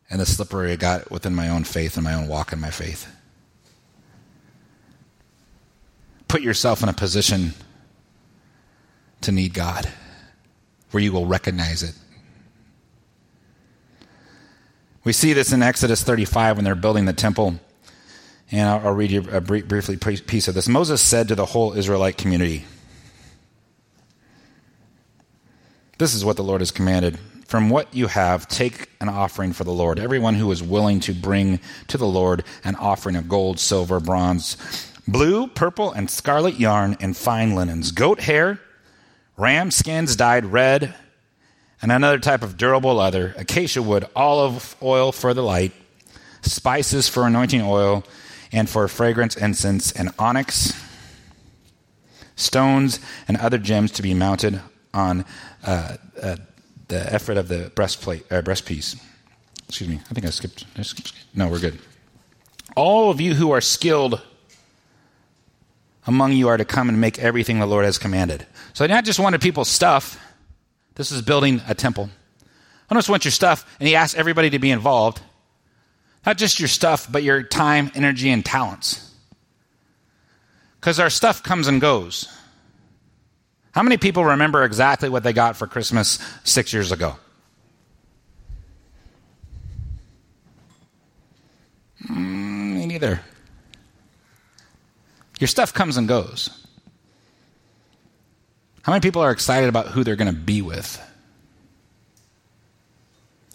and 0.09 0.21
the 0.21 0.25
slippery 0.25 0.73
it 0.73 0.79
got 0.79 1.09
within 1.09 1.33
my 1.33 1.49
own 1.49 1.63
faith 1.63 1.97
and 1.97 2.03
my 2.03 2.13
own 2.13 2.27
walk 2.27 2.53
in 2.53 2.59
my 2.59 2.69
faith. 2.69 3.07
put 6.33 6.41
yourself 6.41 6.81
in 6.81 6.89
a 6.89 6.93
position 6.93 7.53
to 9.21 9.31
need 9.31 9.53
God 9.53 9.87
where 10.89 11.03
you 11.03 11.11
will 11.11 11.27
recognize 11.27 11.83
it. 11.83 11.93
We 15.03 15.13
see 15.13 15.33
this 15.33 15.53
in 15.53 15.61
Exodus 15.61 16.01
35 16.01 16.55
when 16.55 16.65
they're 16.65 16.73
building 16.73 17.05
the 17.05 17.13
temple. 17.13 17.59
And 18.53 18.69
I'll, 18.69 18.89
I'll 18.89 18.93
read 18.93 19.09
you 19.09 19.25
a 19.31 19.41
brief, 19.41 19.67
briefly 19.67 19.97
piece 19.97 20.47
of 20.47 20.53
this. 20.53 20.69
Moses 20.69 21.01
said 21.01 21.27
to 21.29 21.35
the 21.35 21.43
whole 21.45 21.73
Israelite 21.73 22.17
community, 22.17 22.65
This 25.97 26.13
is 26.13 26.23
what 26.23 26.37
the 26.37 26.43
Lord 26.43 26.61
has 26.61 26.69
commanded. 26.69 27.17
From 27.47 27.71
what 27.71 27.93
you 27.95 28.05
have, 28.05 28.47
take 28.47 28.89
an 29.01 29.09
offering 29.09 29.53
for 29.53 29.63
the 29.63 29.71
Lord. 29.71 29.97
Everyone 29.97 30.35
who 30.35 30.51
is 30.51 30.61
willing 30.61 30.99
to 31.01 31.15
bring 31.15 31.59
to 31.87 31.97
the 31.97 32.05
Lord 32.05 32.43
an 32.63 32.75
offering 32.75 33.15
of 33.15 33.27
gold, 33.27 33.59
silver, 33.59 33.99
bronze, 33.99 34.55
blue, 35.07 35.47
purple, 35.47 35.91
and 35.91 36.09
scarlet 36.09 36.59
yarn 36.59 36.95
and 36.99 37.17
fine 37.17 37.55
linens, 37.55 37.91
goat 37.91 38.19
hair, 38.19 38.59
ram 39.35 39.71
skins 39.71 40.15
dyed 40.15 40.45
red, 40.45 40.93
and 41.81 41.91
another 41.91 42.19
type 42.19 42.43
of 42.43 42.57
durable 42.57 42.95
leather, 42.95 43.33
acacia 43.35 43.81
wood, 43.81 44.05
olive 44.15 44.75
oil 44.83 45.11
for 45.11 45.33
the 45.33 45.43
light, 45.43 45.71
spices 46.43 47.09
for 47.09 47.25
anointing 47.25 47.63
oil, 47.63 48.03
and 48.53 48.69
for 48.69 48.87
fragrance 48.87 49.35
incense, 49.35 49.91
and 49.91 50.11
onyx, 50.17 50.71
stones, 52.35 52.99
and 53.27 53.35
other 53.37 53.57
gems 53.57 53.91
to 53.91 54.01
be 54.01 54.13
mounted 54.13 54.61
on 54.93 55.25
uh, 55.65 55.97
uh, 56.21 56.35
the 56.87 57.13
ephod 57.13 57.37
of 57.37 57.47
the 57.47 57.71
breastplate, 57.75 58.23
uh, 58.31 58.41
breastpiece. 58.41 59.01
Excuse 59.67 59.89
me, 59.89 59.99
I 60.09 60.13
think 60.13 60.25
I 60.25 60.29
skipped, 60.29 60.65
I 60.77 60.83
skipped. 60.83 61.13
No, 61.33 61.47
we're 61.49 61.59
good. 61.59 61.79
All 62.75 63.09
of 63.09 63.19
you 63.19 63.33
who 63.33 63.51
are 63.51 63.61
skilled 63.61 64.21
among 66.05 66.33
you 66.33 66.47
are 66.47 66.57
to 66.57 66.65
come 66.65 66.89
and 66.89 67.01
make 67.01 67.17
everything 67.19 67.59
the 67.59 67.65
Lord 67.65 67.85
has 67.85 67.97
commanded. 67.97 68.45
So 68.73 68.83
I 68.83 68.87
not 68.87 69.05
just 69.05 69.19
wanted 69.19 69.41
people's 69.41 69.69
stuff. 69.69 70.19
This 70.95 71.11
is 71.11 71.21
building 71.21 71.61
a 71.67 71.73
temple. 71.73 72.09
I 72.89 72.93
don't 72.93 72.99
just 72.99 73.09
want 73.09 73.25
your 73.25 73.31
stuff, 73.31 73.65
and 73.79 73.87
he 73.87 73.95
asked 73.95 74.15
everybody 74.15 74.51
to 74.51 74.59
be 74.59 74.69
involved. 74.69 75.21
Not 76.25 76.37
just 76.37 76.59
your 76.59 76.69
stuff, 76.69 77.11
but 77.11 77.23
your 77.23 77.43
time, 77.43 77.91
energy, 77.95 78.29
and 78.29 78.45
talents. 78.45 79.13
Because 80.79 80.99
our 80.99 81.09
stuff 81.09 81.43
comes 81.43 81.67
and 81.67 81.81
goes. 81.81 82.27
How 83.73 83.83
many 83.83 83.97
people 83.97 84.23
remember 84.23 84.63
exactly 84.63 85.09
what 85.09 85.23
they 85.23 85.33
got 85.33 85.57
for 85.57 85.67
Christmas 85.67 86.19
six 86.43 86.73
years 86.73 86.91
ago? 86.91 87.15
Mm, 92.09 92.75
me 92.75 92.85
neither. 92.85 93.21
Your 95.39 95.47
stuff 95.47 95.73
comes 95.73 95.97
and 95.97 96.07
goes. 96.07 96.49
How 98.83 98.91
many 98.91 99.01
people 99.01 99.21
are 99.21 99.31
excited 99.31 99.69
about 99.69 99.87
who 99.87 100.03
they're 100.03 100.17
going 100.17 100.33
to 100.33 100.39
be 100.39 100.61
with? 100.61 101.01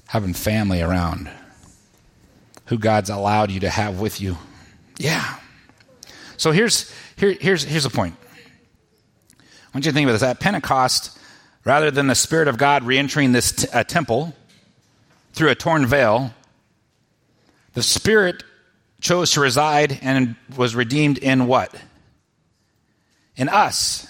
Having 0.07 0.35
family 0.35 0.81
around. 0.81 1.31
Who 2.69 2.79
God's 2.79 3.11
allowed 3.11 3.51
you 3.51 3.61
to 3.61 3.71
have 3.71 3.99
with 4.01 4.21
you. 4.21 4.37
Yeah. 4.99 5.37
So 6.37 6.53
here's, 6.53 6.93
here, 7.17 7.37
here's, 7.41 7.65
here's 7.65 7.85
the 7.85 7.91
point. 7.91 8.15
I 9.41 9.43
want 9.75 9.85
you 9.85 9.91
to 9.91 9.93
think 9.93 10.07
about 10.07 10.13
this. 10.13 10.23
At 10.23 10.41
Pentecost, 10.41 11.19
rather 11.65 11.91
than 11.91 12.07
the 12.07 12.15
Spirit 12.15 12.49
of 12.49 12.59
God 12.59 12.85
re 12.85 12.99
entering 12.99 13.33
this 13.33 13.53
t- 13.53 13.69
uh, 13.73 13.85
temple 13.85 14.35
through 15.33 15.51
a 15.51 15.55
torn 15.55 15.87
veil, 15.87 16.33
the 17.75 17.83
Spirit 17.83 18.45
chose 19.01 19.33
to 19.33 19.41
reside 19.41 19.99
and 20.03 20.37
was 20.57 20.75
redeemed 20.75 21.19
in 21.19 21.47
what? 21.47 21.75
In 23.37 23.49
us. 23.49 24.07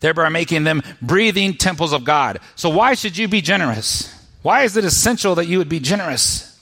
Thereby 0.00 0.28
making 0.28 0.64
them 0.64 0.82
breathing 1.00 1.54
temples 1.54 1.92
of 1.92 2.04
God. 2.04 2.40
So, 2.54 2.68
why 2.68 2.94
should 2.94 3.16
you 3.16 3.28
be 3.28 3.40
generous? 3.40 4.12
Why 4.42 4.62
is 4.62 4.76
it 4.76 4.84
essential 4.84 5.34
that 5.36 5.46
you 5.46 5.58
would 5.58 5.68
be 5.68 5.80
generous? 5.80 6.55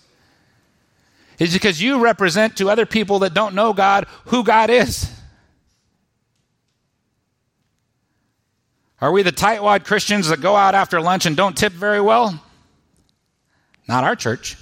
It's 1.39 1.53
because 1.53 1.81
you 1.81 2.01
represent 2.01 2.57
to 2.59 2.71
other 2.71 2.87
people 2.87 3.21
that 3.21 3.35
don't 3.35 3.55
know 3.55 3.73
God 3.73 4.07
who 4.27 4.45
God 4.45 4.71
is. 4.71 5.11
Are 9.01 9.13
we 9.13 9.23
the 9.23 9.33
tightwad 9.33 9.85
Christians 9.85 10.29
that 10.29 10.41
go 10.41 10.57
out 10.57 10.75
after 10.75 11.01
lunch 11.01 11.27
and 11.27 11.37
don't 11.37 11.57
tip 11.57 11.73
very 11.73 12.01
well? 12.01 12.41
Not 13.87 14.05
our 14.05 14.17
church. 14.17 14.57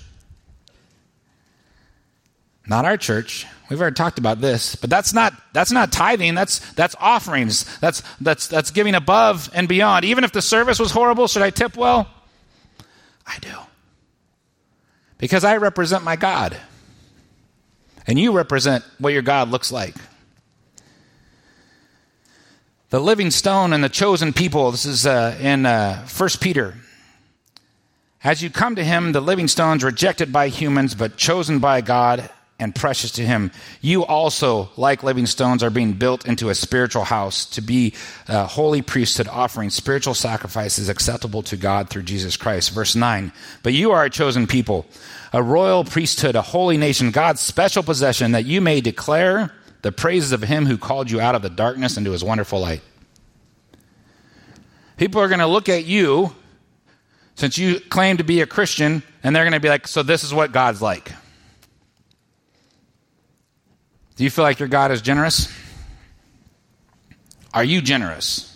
Not 2.67 2.85
our 2.85 2.97
church. 2.97 3.47
We've 3.71 3.81
already 3.81 3.95
talked 3.95 4.19
about 4.19 4.41
this, 4.41 4.77
but 4.77 4.91
that's 4.91 5.15
not 5.15 5.33
that's 5.53 5.73
not 5.73 5.93
tithing. 5.93 6.35
That's 6.35 6.59
that's 6.75 6.95
offerings. 7.01 7.79
That's 7.79 8.03
that's 8.21 8.49
that's 8.49 8.71
giving 8.71 8.95
above 8.95 9.51
and 9.55 9.69
beyond. 9.69 10.05
Even 10.05 10.25
if 10.25 10.33
the 10.33 10.43
service 10.43 10.79
was 10.79 10.91
horrible, 10.91 11.27
should 11.29 11.43
I 11.43 11.51
tip 11.51 11.77
well? 11.77 12.09
I 13.27 13.39
do. 13.41 13.55
Because 15.23 15.45
I 15.45 15.59
represent 15.59 16.03
my 16.03 16.17
God. 16.17 16.57
And 18.09 18.19
you 18.19 18.33
represent 18.33 18.85
what 18.99 19.13
your 19.13 19.23
God 19.23 19.51
looks 19.51 19.71
like. 19.71 19.95
The 22.91 22.99
living 22.99 23.31
stone 23.31 23.73
and 23.73 23.85
the 23.85 23.89
chosen 23.89 24.33
people. 24.33 24.73
This 24.73 24.85
is 24.85 25.07
uh, 25.07 25.39
in 25.41 25.65
uh, 25.65 26.09
1 26.09 26.29
Peter. 26.41 26.75
As 28.25 28.43
you 28.43 28.51
come 28.51 28.75
to 28.75 28.83
him, 28.83 29.13
the 29.13 29.21
living 29.21 29.47
stones 29.47 29.85
rejected 29.85 30.33
by 30.33 30.49
humans, 30.49 30.97
but 30.97 31.17
chosen 31.17 31.61
by 31.61 31.83
God 31.83 32.29
and 32.59 32.75
precious 32.75 33.11
to 33.13 33.23
him. 33.23 33.51
You 33.81 34.05
also, 34.05 34.71
like 34.77 35.03
living 35.03 35.27
stones, 35.27 35.63
are 35.63 35.71
being 35.71 35.95
built 35.95 36.27
into 36.27 36.49
a 36.49 36.55
spiritual 36.55 37.05
house 37.05 37.45
to 37.47 37.61
be 37.61 37.95
a 38.29 38.47
holy 38.47 38.83
priesthood, 38.83 39.27
offering 39.27 39.71
spiritual 39.71 40.15
sacrifices 40.15 40.89
acceptable 40.89 41.43
to 41.45 41.57
God 41.57 41.91
through 41.91 42.03
Jesus 42.03 42.37
Christ. 42.37 42.71
Verse 42.71 42.95
9. 42.95 43.33
But 43.63 43.73
you 43.73 43.91
are 43.91 44.05
a 44.05 44.11
chosen 44.11 44.47
people, 44.47 44.87
a 45.33 45.43
royal 45.43 45.85
priesthood, 45.85 46.37
a 46.37 46.43
holy 46.43 46.77
nation, 46.77 47.11
God's 47.11 47.41
special 47.41 47.83
possession, 47.83 48.33
that 48.33 48.45
you 48.45 48.61
may 48.61 48.81
declare 48.81 49.53
the 49.83 49.91
praises 49.91 50.31
of 50.31 50.43
him 50.43 50.67
who 50.67 50.79
called 50.79 51.11
you 51.11 51.21
out 51.21 51.35
of 51.35 51.43
the 51.43 51.51
darkness 51.51 51.97
into 51.97 52.13
his 52.13 52.23
wonderful 52.23 52.61
light. 52.61 52.83
People 54.97 55.21
are 55.21 55.29
going 55.29 55.41
to 55.41 55.47
look 55.49 55.69
at 55.69 55.85
you 55.85 56.33
since 57.35 57.59
you 57.59 57.81
claim 57.81 58.19
to 58.19 58.25
be 58.25 58.41
a 58.41 58.47
Christian, 58.47 59.03
and 59.25 59.35
they're 59.35 59.43
going 59.43 59.53
to 59.53 59.59
be 59.59 59.69
like, 59.69 59.89
so 59.89 60.05
this 60.05 60.23
is 60.23 60.33
what 60.33 60.53
God's 60.53 60.81
like. 60.81 61.11
Do 64.17 64.25
you 64.25 64.31
feel 64.31 64.45
like 64.45 64.59
your 64.59 64.69
God 64.69 64.91
is 64.91 65.01
generous? 65.01 65.53
Are 67.55 67.65
you 67.65 67.81
generous? 67.81 68.49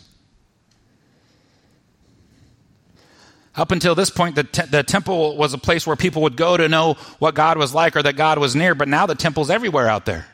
Up 3.55 3.73
until 3.73 3.95
this 3.95 4.11
point, 4.11 4.35
the, 4.35 4.45
te- 4.45 4.67
the 4.67 4.83
temple 4.83 5.37
was 5.37 5.55
a 5.55 5.59
place 5.59 5.87
where 5.87 5.97
people 5.97 6.23
would 6.23 6.37
go 6.37 6.57
to 6.59 6.69
know 6.69 6.95
what 7.19 7.35
God 7.35 7.57
was 7.57 7.73
like 7.75 7.97
or 7.97 8.03
that 8.03 8.15
God 8.15 8.39
was 8.39 8.55
near, 8.55 8.75
but 8.75 8.87
now 8.87 9.07
the 9.07 9.15
temple's 9.15 9.49
everywhere 9.49 9.89
out 9.89 10.05
there. 10.05 10.27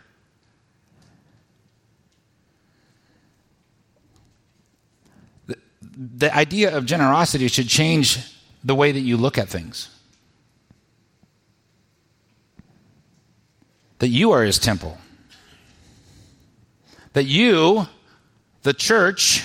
The, 5.46 5.56
the 5.92 6.34
idea 6.34 6.76
of 6.76 6.84
generosity 6.84 7.46
should 7.46 7.68
change 7.68 8.18
the 8.64 8.74
way 8.74 8.90
that 8.90 9.00
you 9.00 9.16
look 9.16 9.38
at 9.38 9.48
things. 9.48 9.88
That 14.00 14.08
you 14.08 14.32
are 14.32 14.42
his 14.42 14.58
temple 14.58 14.98
that 17.12 17.24
you, 17.24 17.86
the 18.62 18.72
church, 18.72 19.44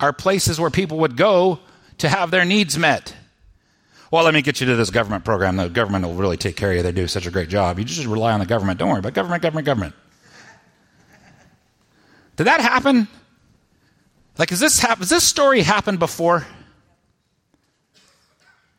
are 0.00 0.12
places 0.12 0.60
where 0.60 0.70
people 0.70 0.98
would 0.98 1.16
go 1.16 1.58
to 1.98 2.08
have 2.08 2.30
their 2.30 2.44
needs 2.44 2.78
met. 2.78 3.14
Well, 4.10 4.24
let 4.24 4.32
me 4.32 4.42
get 4.42 4.60
you 4.60 4.66
to 4.68 4.76
this 4.76 4.90
government 4.90 5.24
program. 5.24 5.56
The 5.56 5.68
government 5.68 6.06
will 6.06 6.14
really 6.14 6.36
take 6.36 6.56
care 6.56 6.70
of 6.70 6.76
you. 6.76 6.82
They 6.82 6.92
do 6.92 7.06
such 7.06 7.26
a 7.26 7.30
great 7.30 7.48
job. 7.48 7.78
You 7.78 7.84
just 7.84 8.06
rely 8.06 8.32
on 8.32 8.40
the 8.40 8.46
government. 8.46 8.78
Don't 8.78 8.88
worry 8.88 9.00
about 9.00 9.12
government, 9.12 9.42
government, 9.42 9.66
government. 9.66 9.94
Did 12.36 12.44
that 12.44 12.60
happen? 12.60 13.08
Like, 14.38 14.52
is 14.52 14.60
this, 14.60 14.78
has 14.78 15.08
this 15.08 15.24
story 15.24 15.62
happened 15.62 15.98
before? 15.98 16.46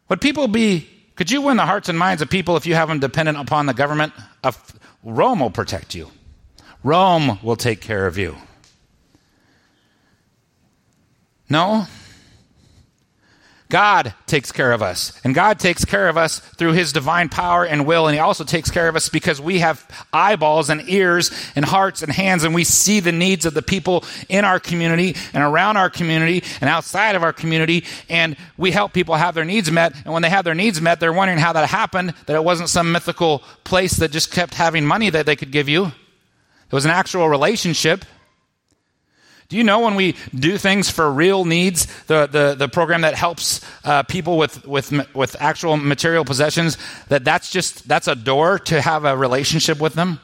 Would 0.08 0.22
people 0.22 0.48
be, 0.48 0.88
could 1.16 1.30
you 1.30 1.42
win 1.42 1.58
the 1.58 1.66
hearts 1.66 1.90
and 1.90 2.00
minds 2.00 2.22
of 2.22 2.30
people 2.30 2.56
if 2.56 2.66
you 2.66 2.74
have 2.76 2.88
them 2.88 3.00
dependent 3.00 3.38
upon 3.38 3.66
the 3.66 3.74
government? 3.74 4.14
Rome 5.04 5.42
will 5.42 5.52
protect 5.52 5.94
you. 5.94 6.10
Rome 6.84 7.40
will 7.44 7.56
take 7.56 7.82
care 7.82 8.08
of 8.08 8.18
you. 8.18 8.38
No. 11.50 11.88
God 13.70 14.15
takes 14.26 14.52
care 14.52 14.72
of 14.72 14.82
us. 14.82 15.22
And 15.24 15.36
God 15.36 15.60
takes 15.60 15.86
care 15.86 16.10
of 16.10 16.18
us 16.18 16.39
through 16.39 16.72
his 16.74 16.92
divine 16.92 17.30
power 17.30 17.63
and 17.63 17.86
will. 17.86 18.08
And 18.08 18.15
he 18.15 18.20
also 18.20 18.44
takes 18.44 18.72
care 18.72 18.88
of 18.88 18.96
us 18.96 19.10
because 19.10 19.39
we 19.39 19.60
have 19.60 19.86
eyeballs 20.12 20.72
and 20.72 20.89
ears 20.89 21.32
and 21.56 21.63
hearts 21.63 22.02
and 22.02 22.12
hands, 22.12 22.44
and 22.44 22.56
we 22.56 22.63
see 22.63 23.00
the 23.00 23.12
needs 23.12 23.46
of 23.46 23.54
the 23.54 23.62
people 23.62 24.04
in 24.28 24.44
our 24.44 24.60
community 24.60 25.15
and 25.34 25.44
around 25.44 25.78
our 25.78 25.89
community 25.89 26.44
and 26.62 26.70
outside 26.70 27.15
of 27.15 27.22
our 27.22 27.34
community. 27.34 27.86
And 28.10 28.36
we 28.58 28.72
help 28.72 28.92
people 28.92 29.13
have 29.13 29.36
their 29.36 29.46
needs 29.46 29.70
met. 29.70 29.94
And 30.04 30.13
when 30.13 30.24
they 30.24 30.32
have 30.32 30.46
their 30.46 30.56
needs 30.56 30.82
met, 30.82 31.00
they're 31.00 31.13
wondering 31.13 31.39
how 31.39 31.54
that 31.54 31.70
happened, 31.70 32.15
that 32.26 32.36
it 32.36 32.44
wasn't 32.44 32.70
some 32.70 32.92
mythical 32.92 33.44
place 33.65 33.98
that 33.98 34.10
just 34.10 34.32
kept 34.32 34.56
having 34.56 34.84
money 34.84 35.12
that 35.12 35.28
they 35.28 35.36
could 35.36 35.52
give 35.52 35.70
you. 35.70 35.92
It 36.69 36.75
was 36.75 36.86
an 36.86 36.91
actual 36.91 37.27
relationship. 37.27 38.05
Do 39.47 39.58
you 39.58 39.63
know 39.63 39.79
when 39.79 39.95
we 39.95 40.15
do 40.36 40.60
things 40.60 40.91
for 40.91 41.12
real 41.12 41.43
needs, 41.43 41.88
the, 42.03 42.27
the, 42.27 42.53
the 42.55 42.69
program 42.69 43.01
that 43.01 43.15
helps 43.15 43.62
uh, 43.84 44.03
people 44.03 44.38
with, 44.38 44.67
with, 44.67 44.93
with 45.15 45.36
actual 45.39 45.75
material 45.75 46.23
possessions, 46.23 46.77
that 47.08 47.23
that's 47.25 47.49
just, 47.49 47.88
that's 47.88 48.08
a 48.08 48.13
door 48.13 48.60
to 48.60 48.79
have 48.79 49.05
a 49.05 49.17
relationship 49.17 49.79
with 49.79 49.95
them? 49.95 50.19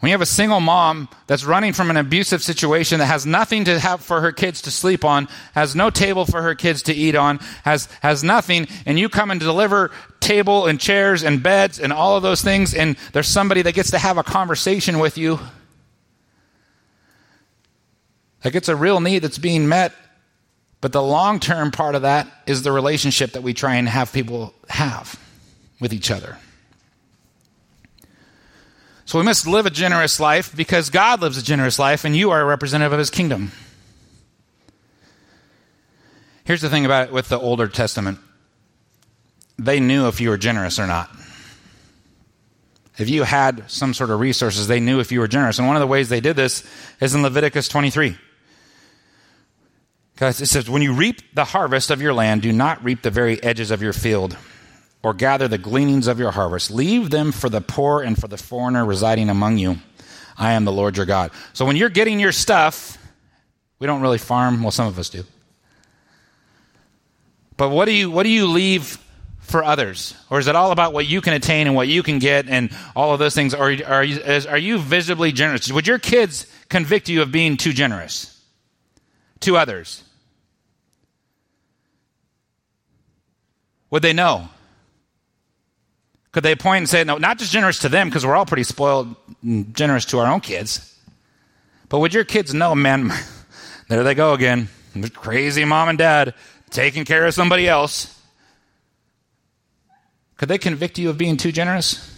When 0.00 0.08
you 0.08 0.14
have 0.14 0.22
a 0.22 0.26
single 0.26 0.60
mom 0.60 1.10
that's 1.26 1.44
running 1.44 1.74
from 1.74 1.90
an 1.90 1.98
abusive 1.98 2.42
situation 2.42 2.98
that 2.98 3.06
has 3.06 3.26
nothing 3.26 3.64
to 3.64 3.78
have 3.78 4.00
for 4.00 4.22
her 4.22 4.32
kids 4.32 4.62
to 4.62 4.70
sleep 4.70 5.04
on, 5.04 5.28
has 5.54 5.76
no 5.76 5.90
table 5.90 6.24
for 6.24 6.40
her 6.40 6.54
kids 6.54 6.82
to 6.84 6.94
eat 6.94 7.14
on, 7.14 7.38
has, 7.64 7.86
has 8.00 8.24
nothing, 8.24 8.66
and 8.86 8.98
you 8.98 9.10
come 9.10 9.30
and 9.30 9.38
deliver 9.38 9.90
table 10.18 10.66
and 10.66 10.80
chairs 10.80 11.22
and 11.22 11.42
beds 11.42 11.78
and 11.78 11.92
all 11.92 12.16
of 12.16 12.22
those 12.22 12.40
things, 12.40 12.72
and 12.72 12.96
there's 13.12 13.28
somebody 13.28 13.60
that 13.60 13.74
gets 13.74 13.90
to 13.90 13.98
have 13.98 14.16
a 14.16 14.22
conversation 14.22 15.00
with 15.00 15.18
you. 15.18 15.38
Like 18.42 18.54
it's 18.54 18.70
a 18.70 18.76
real 18.76 19.00
need 19.00 19.18
that's 19.18 19.36
being 19.36 19.68
met, 19.68 19.92
but 20.80 20.92
the 20.92 21.02
long 21.02 21.40
term 21.40 21.70
part 21.70 21.94
of 21.94 22.02
that 22.02 22.26
is 22.46 22.62
the 22.62 22.72
relationship 22.72 23.32
that 23.32 23.42
we 23.42 23.52
try 23.52 23.74
and 23.74 23.86
have 23.86 24.14
people 24.14 24.54
have 24.70 25.20
with 25.78 25.92
each 25.92 26.10
other. 26.10 26.38
So 29.10 29.18
we 29.18 29.24
must 29.24 29.44
live 29.44 29.66
a 29.66 29.70
generous 29.70 30.20
life 30.20 30.54
because 30.54 30.88
God 30.88 31.20
lives 31.20 31.36
a 31.36 31.42
generous 31.42 31.80
life 31.80 32.04
and 32.04 32.14
you 32.14 32.30
are 32.30 32.40
a 32.40 32.44
representative 32.44 32.92
of 32.92 33.00
his 33.00 33.10
kingdom. 33.10 33.50
Here's 36.44 36.60
the 36.60 36.70
thing 36.70 36.84
about 36.84 37.08
it 37.08 37.12
with 37.12 37.28
the 37.28 37.36
Older 37.36 37.66
Testament 37.66 38.20
they 39.58 39.80
knew 39.80 40.06
if 40.06 40.20
you 40.20 40.28
were 40.28 40.36
generous 40.36 40.78
or 40.78 40.86
not. 40.86 41.10
If 42.98 43.10
you 43.10 43.24
had 43.24 43.68
some 43.68 43.94
sort 43.94 44.10
of 44.10 44.20
resources, 44.20 44.68
they 44.68 44.78
knew 44.78 45.00
if 45.00 45.10
you 45.10 45.18
were 45.18 45.26
generous. 45.26 45.58
And 45.58 45.66
one 45.66 45.74
of 45.74 45.80
the 45.80 45.88
ways 45.88 46.08
they 46.08 46.20
did 46.20 46.36
this 46.36 46.64
is 47.00 47.12
in 47.12 47.22
Leviticus 47.22 47.66
23. 47.66 48.16
Because 50.14 50.40
it 50.40 50.46
says, 50.46 50.70
When 50.70 50.82
you 50.82 50.92
reap 50.92 51.34
the 51.34 51.46
harvest 51.46 51.90
of 51.90 52.00
your 52.00 52.14
land, 52.14 52.42
do 52.42 52.52
not 52.52 52.84
reap 52.84 53.02
the 53.02 53.10
very 53.10 53.42
edges 53.42 53.72
of 53.72 53.82
your 53.82 53.92
field 53.92 54.36
or 55.02 55.14
gather 55.14 55.48
the 55.48 55.58
gleanings 55.58 56.06
of 56.06 56.18
your 56.18 56.30
harvest. 56.30 56.70
Leave 56.70 57.10
them 57.10 57.32
for 57.32 57.48
the 57.48 57.60
poor 57.60 58.02
and 58.02 58.18
for 58.18 58.28
the 58.28 58.36
foreigner 58.36 58.84
residing 58.84 59.30
among 59.30 59.58
you. 59.58 59.76
I 60.36 60.52
am 60.52 60.64
the 60.64 60.72
Lord 60.72 60.96
your 60.96 61.06
God. 61.06 61.30
So 61.52 61.64
when 61.64 61.76
you're 61.76 61.88
getting 61.88 62.20
your 62.20 62.32
stuff, 62.32 62.98
we 63.78 63.86
don't 63.86 64.02
really 64.02 64.18
farm. 64.18 64.62
Well, 64.62 64.70
some 64.70 64.86
of 64.86 64.98
us 64.98 65.08
do. 65.08 65.24
But 67.56 67.70
what 67.70 67.84
do 67.84 67.92
you 67.92 68.10
what 68.10 68.22
do 68.22 68.30
you 68.30 68.46
leave 68.46 68.98
for 69.40 69.64
others, 69.64 70.14
or 70.30 70.38
is 70.38 70.46
it 70.46 70.54
all 70.54 70.70
about 70.70 70.92
what 70.92 71.06
you 71.06 71.20
can 71.20 71.34
attain 71.34 71.66
and 71.66 71.74
what 71.74 71.88
you 71.88 72.02
can 72.02 72.20
get 72.20 72.48
and 72.48 72.70
all 72.94 73.12
of 73.12 73.18
those 73.18 73.34
things? 73.34 73.52
Or 73.52 73.64
are 73.64 74.04
you, 74.04 74.20
are 74.48 74.58
you 74.58 74.78
visibly 74.78 75.32
generous? 75.32 75.70
Would 75.70 75.86
your 75.86 75.98
kids 75.98 76.46
convict 76.68 77.08
you 77.08 77.20
of 77.20 77.32
being 77.32 77.56
too 77.56 77.72
generous 77.72 78.40
to 79.40 79.56
others? 79.56 80.04
Would 83.90 84.02
they 84.02 84.12
know? 84.12 84.48
Could 86.32 86.44
they 86.44 86.54
point 86.54 86.78
and 86.78 86.88
say, 86.88 87.02
no, 87.02 87.18
not 87.18 87.38
just 87.38 87.52
generous 87.52 87.80
to 87.80 87.88
them, 87.88 88.08
because 88.08 88.24
we're 88.24 88.36
all 88.36 88.46
pretty 88.46 88.62
spoiled 88.62 89.14
and 89.42 89.74
generous 89.74 90.04
to 90.06 90.18
our 90.20 90.32
own 90.32 90.40
kids, 90.40 90.98
but 91.88 91.98
would 91.98 92.14
your 92.14 92.24
kids 92.24 92.54
know, 92.54 92.74
man, 92.74 93.12
there 93.88 94.04
they 94.04 94.14
go 94.14 94.32
again, 94.32 94.68
crazy 95.12 95.64
mom 95.64 95.88
and 95.88 95.98
dad 95.98 96.34
taking 96.70 97.04
care 97.04 97.26
of 97.26 97.34
somebody 97.34 97.68
else? 97.68 98.16
Could 100.36 100.48
they 100.48 100.58
convict 100.58 100.98
you 100.98 101.10
of 101.10 101.18
being 101.18 101.36
too 101.36 101.52
generous? 101.52 102.16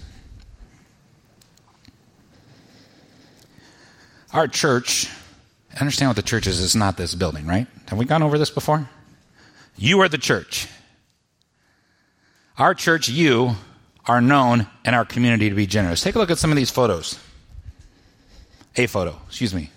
Our 4.33 4.47
church, 4.47 5.09
understand 5.81 6.11
what 6.11 6.17
the 6.17 6.23
church 6.23 6.47
is, 6.47 6.63
it's 6.63 6.75
not 6.75 6.97
this 6.97 7.15
building, 7.15 7.47
right? 7.47 7.67
Have 7.89 7.99
we 7.99 8.05
gone 8.05 8.23
over 8.23 8.39
this 8.39 8.51
before? 8.51 8.89
You 9.77 10.01
are 10.01 10.09
the 10.09 10.19
church. 10.19 10.69
Our 12.59 12.75
church, 12.75 13.09
you, 13.09 13.57
are 14.07 14.21
known 14.21 14.67
in 14.85 14.95
our 14.95 15.05
community 15.05 15.49
to 15.49 15.55
be 15.55 15.67
generous. 15.67 16.01
Take 16.01 16.15
a 16.15 16.19
look 16.19 16.31
at 16.31 16.39
some 16.39 16.51
of 16.51 16.57
these 16.57 16.71
photos. 16.71 17.19
A 18.77 18.87
photo, 18.87 19.17
excuse 19.27 19.55
me. 19.55 19.71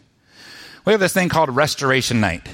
We 0.85 0.93
have 0.93 0.99
this 0.99 1.13
thing 1.13 1.29
called 1.29 1.49
Restoration 1.49 2.19
Night. 2.19 2.47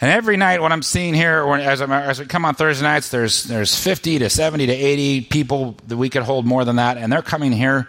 And 0.00 0.10
every 0.10 0.36
night, 0.36 0.60
what 0.60 0.72
I'm 0.72 0.82
seeing 0.82 1.14
here, 1.14 1.46
as, 1.54 1.80
as, 1.80 2.20
we 2.20 2.26
come 2.26 2.44
on 2.44 2.54
Thursday 2.54 2.84
nights, 2.84 3.08
there's, 3.08 3.44
there's 3.44 3.74
50 3.74 4.18
to 4.18 4.28
70 4.28 4.66
to 4.66 4.72
80 4.72 5.20
people 5.22 5.76
that 5.86 5.96
we 5.96 6.10
could 6.10 6.22
hold 6.22 6.44
more 6.44 6.66
than 6.66 6.76
that, 6.76 6.98
and 6.98 7.10
they're 7.10 7.22
coming 7.22 7.52
here, 7.52 7.88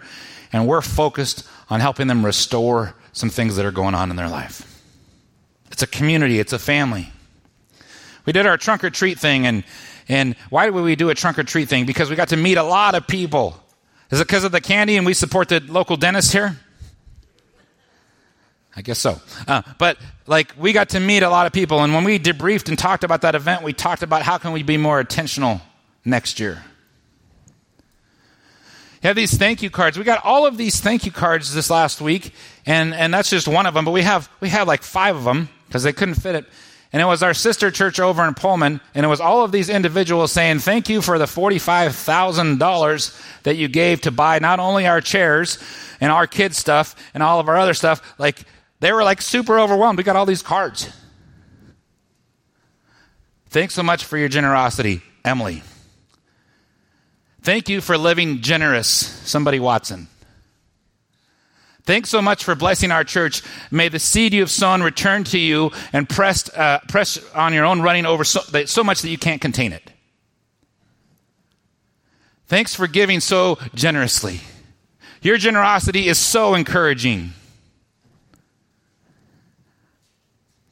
and 0.52 0.66
we're 0.66 0.80
focused 0.80 1.46
on 1.68 1.80
helping 1.80 2.06
them 2.06 2.24
restore 2.24 2.94
some 3.12 3.28
things 3.28 3.56
that 3.56 3.66
are 3.66 3.72
going 3.72 3.94
on 3.94 4.08
in 4.08 4.16
their 4.16 4.28
life. 4.28 4.82
It's 5.70 5.82
a 5.82 5.86
community, 5.86 6.38
it's 6.38 6.54
a 6.54 6.58
family. 6.58 7.12
We 8.24 8.32
did 8.32 8.46
our 8.46 8.56
trunk 8.56 8.84
or 8.84 8.90
treat 8.90 9.18
thing, 9.18 9.46
and 9.46 9.64
And 10.08 10.36
why 10.50 10.70
would 10.70 10.84
we 10.84 10.96
do 10.96 11.10
a 11.10 11.14
trunk 11.14 11.38
or 11.38 11.42
treat 11.44 11.68
thing? 11.68 11.84
Because 11.84 12.08
we 12.08 12.16
got 12.16 12.28
to 12.28 12.36
meet 12.36 12.56
a 12.56 12.62
lot 12.62 12.94
of 12.94 13.06
people. 13.06 13.62
Is 14.10 14.20
it 14.20 14.26
because 14.26 14.44
of 14.44 14.52
the 14.52 14.60
candy 14.60 14.96
and 14.96 15.04
we 15.04 15.12
support 15.12 15.48
the 15.48 15.60
local 15.60 15.96
dentist 15.96 16.32
here? 16.32 16.56
I 18.74 18.80
guess 18.80 18.98
so. 18.98 19.20
Uh, 19.46 19.62
but 19.76 19.98
like 20.26 20.54
we 20.56 20.72
got 20.72 20.90
to 20.90 21.00
meet 21.00 21.22
a 21.22 21.28
lot 21.28 21.46
of 21.46 21.52
people, 21.52 21.82
and 21.82 21.92
when 21.92 22.04
we 22.04 22.18
debriefed 22.18 22.68
and 22.68 22.78
talked 22.78 23.02
about 23.04 23.22
that 23.22 23.34
event, 23.34 23.62
we 23.64 23.72
talked 23.72 24.02
about 24.02 24.22
how 24.22 24.38
can 24.38 24.52
we 24.52 24.62
be 24.62 24.76
more 24.76 25.00
intentional 25.00 25.60
next 26.04 26.38
year. 26.38 26.62
You 29.02 29.08
have 29.08 29.16
these 29.16 29.36
thank 29.36 29.62
you 29.62 29.70
cards. 29.70 29.98
We 29.98 30.04
got 30.04 30.24
all 30.24 30.46
of 30.46 30.56
these 30.56 30.80
thank 30.80 31.06
you 31.06 31.12
cards 31.12 31.54
this 31.54 31.70
last 31.70 32.00
week, 32.00 32.32
and, 32.66 32.94
and 32.94 33.14
that's 33.14 33.30
just 33.30 33.46
one 33.46 33.66
of 33.66 33.74
them. 33.74 33.84
But 33.84 33.92
we 33.92 34.02
have 34.02 34.28
we 34.40 34.48
have 34.48 34.66
like 34.66 34.82
five 34.82 35.16
of 35.16 35.24
them 35.24 35.48
because 35.66 35.82
they 35.82 35.92
couldn't 35.92 36.14
fit 36.14 36.34
it. 36.34 36.46
And 36.92 37.02
it 37.02 37.04
was 37.04 37.22
our 37.22 37.34
sister 37.34 37.70
church 37.70 38.00
over 38.00 38.26
in 38.26 38.34
Pullman, 38.34 38.80
and 38.94 39.04
it 39.04 39.08
was 39.08 39.20
all 39.20 39.44
of 39.44 39.52
these 39.52 39.68
individuals 39.68 40.32
saying, 40.32 40.60
Thank 40.60 40.88
you 40.88 41.02
for 41.02 41.18
the 41.18 41.26
$45,000 41.26 43.42
that 43.42 43.56
you 43.56 43.68
gave 43.68 44.00
to 44.02 44.10
buy 44.10 44.38
not 44.38 44.58
only 44.58 44.86
our 44.86 45.02
chairs 45.02 45.58
and 46.00 46.10
our 46.10 46.26
kids' 46.26 46.56
stuff 46.56 46.94
and 47.12 47.22
all 47.22 47.40
of 47.40 47.48
our 47.48 47.58
other 47.58 47.74
stuff. 47.74 48.00
Like, 48.18 48.42
they 48.80 48.92
were 48.92 49.04
like 49.04 49.20
super 49.20 49.58
overwhelmed. 49.58 49.98
We 49.98 50.04
got 50.04 50.16
all 50.16 50.26
these 50.26 50.42
cards. 50.42 50.90
Thanks 53.50 53.74
so 53.74 53.82
much 53.82 54.04
for 54.04 54.16
your 54.16 54.28
generosity, 54.28 55.02
Emily. 55.24 55.62
Thank 57.42 57.68
you 57.68 57.80
for 57.80 57.98
living 57.98 58.40
generous, 58.40 58.88
somebody 58.88 59.58
Watson. 59.58 60.08
Thanks 61.88 62.10
so 62.10 62.20
much 62.20 62.44
for 62.44 62.54
blessing 62.54 62.90
our 62.90 63.02
church. 63.02 63.40
May 63.70 63.88
the 63.88 63.98
seed 63.98 64.34
you 64.34 64.40
have 64.40 64.50
sown 64.50 64.82
return 64.82 65.24
to 65.24 65.38
you 65.38 65.70
and 65.90 66.06
pressed, 66.06 66.54
uh, 66.54 66.80
press 66.86 67.18
on 67.32 67.54
your 67.54 67.64
own 67.64 67.80
running 67.80 68.04
over 68.04 68.24
so, 68.24 68.42
so 68.66 68.84
much 68.84 69.00
that 69.00 69.08
you 69.08 69.16
can't 69.16 69.40
contain 69.40 69.72
it. 69.72 69.90
Thanks 72.46 72.74
for 72.74 72.88
giving 72.88 73.20
so 73.20 73.56
generously. 73.74 74.42
Your 75.22 75.38
generosity 75.38 76.08
is 76.08 76.18
so 76.18 76.52
encouraging. 76.52 77.32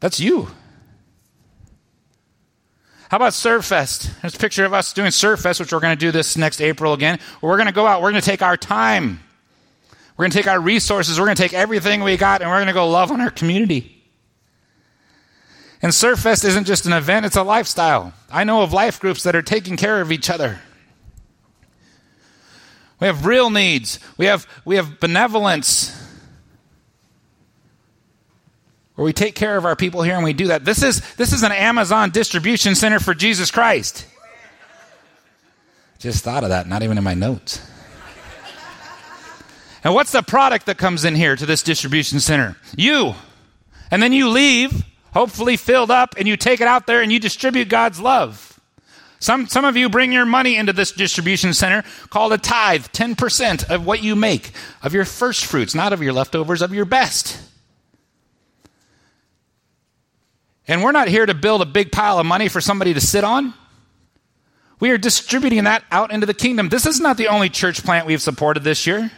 That's 0.01 0.21
you. 0.21 0.49
How 3.09 3.17
about 3.17 3.33
Serve 3.33 3.65
Fest? 3.65 4.11
There's 4.21 4.35
a 4.35 4.39
picture 4.39 4.67
of 4.67 4.75
us 4.75 4.93
doing 4.93 5.11
Serve 5.11 5.41
Fest, 5.41 5.61
which 5.61 5.73
we're 5.73 5.81
going 5.81 5.97
to 5.97 5.99
do 5.99 6.13
this 6.13 6.37
next 6.37 6.61
April 6.61 6.93
again. 6.93 7.19
We're 7.41 7.57
going 7.57 7.69
to 7.69 7.73
go 7.73 7.87
out. 7.87 8.03
We're 8.03 8.11
going 8.11 8.21
to 8.21 8.31
take 8.31 8.43
our 8.43 8.59
time 8.59 9.21
we're 10.17 10.25
going 10.25 10.31
to 10.31 10.39
take 10.39 10.47
our 10.47 10.61
resources, 10.61 11.19
we're 11.19 11.27
going 11.27 11.37
to 11.37 11.43
take 11.43 11.55
everything 11.55 12.03
we 12.03 12.17
got, 12.17 12.41
and 12.41 12.51
we're 12.51 12.57
going 12.57 12.69
to 12.69 12.73
go 12.73 12.89
love 12.89 13.11
on 13.11 13.21
our 13.21 13.31
community. 13.31 13.93
And 15.83 15.93
Serve 15.93 16.19
Fest 16.19 16.45
isn't 16.45 16.65
just 16.65 16.87
an 16.87 16.93
event, 16.93 17.27
it's 17.27 17.37
a 17.37 17.43
lifestyle. 17.43 18.15
I 18.31 18.45
know 18.45 18.63
of 18.63 18.73
life 18.73 18.99
groups 18.99 19.25
that 19.25 19.37
are 19.37 19.43
taking 19.43 19.77
care 19.77 20.01
of 20.01 20.11
each 20.11 20.31
other. 20.31 20.61
We 22.99 23.07
have 23.07 23.27
real 23.27 23.51
needs. 23.51 24.01
We 24.17 24.27
have, 24.27 24.47
we 24.65 24.77
have 24.77 25.01
benevolence. 25.01 25.95
Where 28.95 29.05
we 29.05 29.13
take 29.13 29.35
care 29.35 29.59
of 29.59 29.67
our 29.67 29.77
people 29.77 30.03
here 30.03 30.15
and 30.15 30.25
we 30.25 30.33
do 30.33 30.47
that. 30.47 30.65
This 30.65 30.83
is, 30.83 31.03
this 31.17 31.35
is 31.35 31.43
an 31.43 31.53
Amazon 31.53 32.09
distribution 32.11 32.75
center 32.75 32.99
for 32.99 33.13
Jesus 33.13 33.51
Christ. 33.51 34.07
Just 35.99 36.25
thought 36.25 36.43
of 36.43 36.49
that, 36.49 36.67
not 36.67 36.83
even 36.83 36.97
in 36.97 37.05
my 37.05 37.13
notes. 37.13 37.61
And 39.85 39.95
what's 39.95 40.13
the 40.13 40.23
product 40.23 40.67
that 40.67 40.79
comes 40.79 41.05
in 41.05 41.15
here 41.15 41.37
to 41.37 41.47
this 41.47 41.63
distribution 41.63 42.21
center? 42.21 42.57
You. 42.77 43.15
And 43.91 44.03
then 44.03 44.13
you 44.13 44.29
leave, 44.29 44.85
hopefully 45.13 45.57
filled 45.57 45.91
up, 45.91 46.15
and 46.19 46.27
you 46.27 46.37
take 46.37 46.61
it 46.61 46.67
out 46.67 46.87
there 46.87 47.03
and 47.03 47.13
you 47.13 47.21
distribute 47.21 47.69
God's 47.69 48.01
love. 48.01 48.59
Some, 49.19 49.47
some 49.49 49.65
of 49.65 49.77
you 49.77 49.89
bring 49.89 50.13
your 50.13 50.27
money 50.27 50.57
into 50.57 50.73
this 50.73 50.93
distribution 50.93 51.55
center 51.55 51.85
called 52.11 52.33
a 52.33 52.39
tithe, 52.39 52.87
10% 52.87 53.71
of 53.71 53.87
what 53.87 54.03
you 54.03 54.15
make, 54.15 54.53
of 54.83 54.93
your 54.93 55.05
first 55.05 55.47
fruits, 55.47 55.75
not 55.75 55.93
of 55.93 56.03
your 56.03 56.13
leftovers, 56.13 56.63
of 56.63 56.75
your 56.75 56.85
best. 56.85 57.41
And 60.69 60.83
we're 60.83 60.93
not 60.93 61.09
here 61.09 61.25
to 61.25 61.35
build 61.35 61.63
a 61.63 61.67
big 61.67 61.93
pile 61.93 62.19
of 62.19 62.27
money 62.27 62.49
for 62.49 62.61
somebody 62.61 62.93
to 62.93 63.01
sit 63.01 63.25
on. 63.25 63.55
We 64.81 64.91
are 64.91 64.99
distributing 64.99 65.65
that 65.65 65.85
out 65.91 66.13
into 66.13 66.27
the 66.27 66.35
kingdom. 66.35 66.69
This 66.69 66.87
is 66.87 67.01
not 67.01 67.17
the 67.17 67.29
only 67.29 67.49
church 67.49 67.83
plant 67.83 68.07
we've 68.07 68.21
supported 68.21 68.65
this 68.65 68.87
year. 68.87 69.11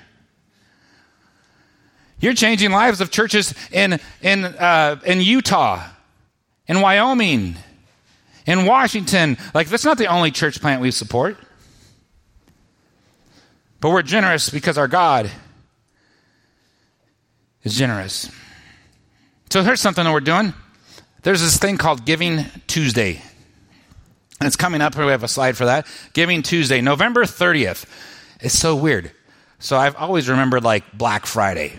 You're 2.21 2.35
changing 2.35 2.73
lives 2.73 3.01
of 3.01 3.11
churches 3.11 3.55
in, 3.71 4.01
in, 4.23 4.45
uh, 4.45 5.01
in 5.05 5.21
Utah, 5.21 5.85
in 6.67 6.81
Wyoming, 6.81 7.57
in 8.47 8.67
Washington. 8.67 9.37
Like, 9.55 9.69
that's 9.69 9.85
not 9.85 9.99
the 9.99 10.07
only 10.07 10.31
church 10.31 10.61
plant 10.61 10.83
we 10.83 10.91
support. 10.91 11.37
But 13.81 13.91
we're 13.91 14.03
generous 14.03 14.51
because 14.51 14.77
our 14.77 14.89
God 14.89 15.31
is 17.63 17.77
generous. 17.77 18.29
So 19.51 19.63
here's 19.63 19.81
something 19.81 20.03
that 20.05 20.13
we're 20.13 20.21
doing. 20.21 20.55
There's 21.23 21.41
this 21.41 21.57
thing 21.57 21.79
called 21.79 22.05
Giving 22.05 22.47
Tuesday. 22.67 23.23
And 24.41 24.47
it's 24.47 24.57
coming 24.57 24.81
up. 24.81 24.97
We 24.97 25.07
have 25.07 25.23
a 25.23 25.29
slide 25.29 25.57
for 25.57 25.67
that. 25.67 25.87
Giving 26.13 26.43
Tuesday, 26.43 26.81
November 26.81 27.25
30th. 27.25 27.87
It's 28.41 28.59
so 28.59 28.75
weird. 28.75 29.13
So 29.61 29.77
I've 29.77 29.97
always 29.97 30.29
remembered 30.29 30.65
like 30.65 30.97
Black 30.97 31.27
Friday 31.27 31.79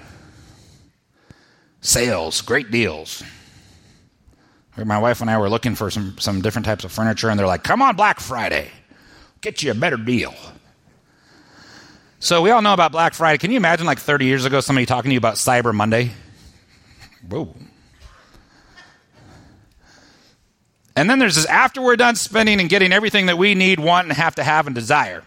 sales, 1.82 2.42
great 2.42 2.72
deals. 2.72 3.24
My 4.78 4.98
wife 4.98 5.20
and 5.20 5.30
I 5.30 5.38
were 5.38 5.50
looking 5.50 5.76
for 5.76 5.92
some, 5.92 6.18
some 6.20 6.42
different 6.42 6.66
types 6.66 6.86
of 6.86 6.92
furniture, 6.92 7.30
and 7.30 7.38
they're 7.38 7.48
like, 7.48 7.64
come 7.64 7.82
on, 7.82 7.96
Black 7.96 8.20
Friday, 8.20 8.70
get 9.42 9.62
you 9.62 9.72
a 9.72 9.74
better 9.74 9.98
deal. 9.98 10.34
So 12.20 12.42
we 12.42 12.52
all 12.52 12.62
know 12.62 12.74
about 12.74 12.92
Black 12.92 13.14
Friday. 13.14 13.38
Can 13.38 13.52
you 13.52 13.58
imagine, 13.58 13.86
like 13.86 14.00
30 14.00 14.26
years 14.26 14.46
ago, 14.46 14.62
somebody 14.62 14.86
talking 14.86 15.10
to 15.10 15.14
you 15.14 15.18
about 15.18 15.36
Cyber 15.36 15.74
Monday? 15.74 16.12
Whoa. 17.28 17.54
And 20.96 21.10
then 21.10 21.20
there's 21.20 21.36
this 21.36 21.46
after 21.46 21.82
we're 21.82 21.96
done 21.96 22.16
spending 22.16 22.60
and 22.60 22.70
getting 22.70 22.92
everything 22.92 23.28
that 23.28 23.38
we 23.38 23.56
need, 23.56 23.80
want, 23.80 24.08
and 24.08 24.18
have 24.18 24.36
to 24.36 24.44
have 24.44 24.68
and 24.68 24.76
desire. 24.76 25.24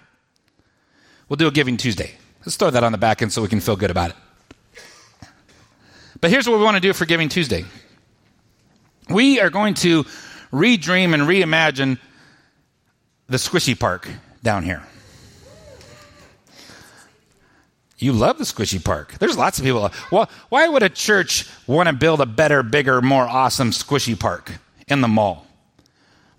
We'll 1.29 1.39
do 1.39 1.47
a 1.47 1.51
Giving 1.51 1.79
Tuesday. 1.79 2.13
Let's 2.41 2.57
throw 2.57 2.71
that 2.71 2.85
on 2.85 2.93
the 2.93 2.99
back 2.99 3.23
end 3.23 3.33
so 3.33 3.41
we 3.41 3.49
can 3.49 3.61
feel 3.61 3.77
good 3.77 3.91
about 3.91 4.11
it. 4.11 4.17
But 6.23 6.31
here's 6.31 6.49
what 6.49 6.57
we 6.57 6.65
want 6.65 6.77
to 6.77 6.81
do 6.81 6.93
for 6.93 7.05
Giving 7.05 7.29
Tuesday 7.29 7.65
we 9.11 9.41
are 9.41 9.51
going 9.51 9.75
to 9.75 10.05
redream 10.53 11.13
and 11.13 11.25
reimagine 11.25 11.99
the 13.27 13.37
squishy 13.37 13.79
park 13.79 14.09
down 14.43 14.63
here. 14.63 14.83
You 17.99 18.13
love 18.13 18.39
the 18.39 18.45
squishy 18.45 18.83
park. 18.83 19.19
There's 19.19 19.37
lots 19.37 19.59
of 19.59 19.65
people. 19.65 19.91
Well, 20.13 20.31
why 20.49 20.69
would 20.69 20.85
a 20.85 20.89
church 20.89 21.49
want 21.67 21.89
to 21.89 21.93
build 21.93 22.21
a 22.21 22.27
better, 22.27 22.63
bigger, 22.63 23.03
more 23.03 23.25
awesome 23.25 23.71
squishy 23.71 24.19
park 24.19 24.53
in 24.87 25.01
the 25.01 25.09
mall? 25.09 25.47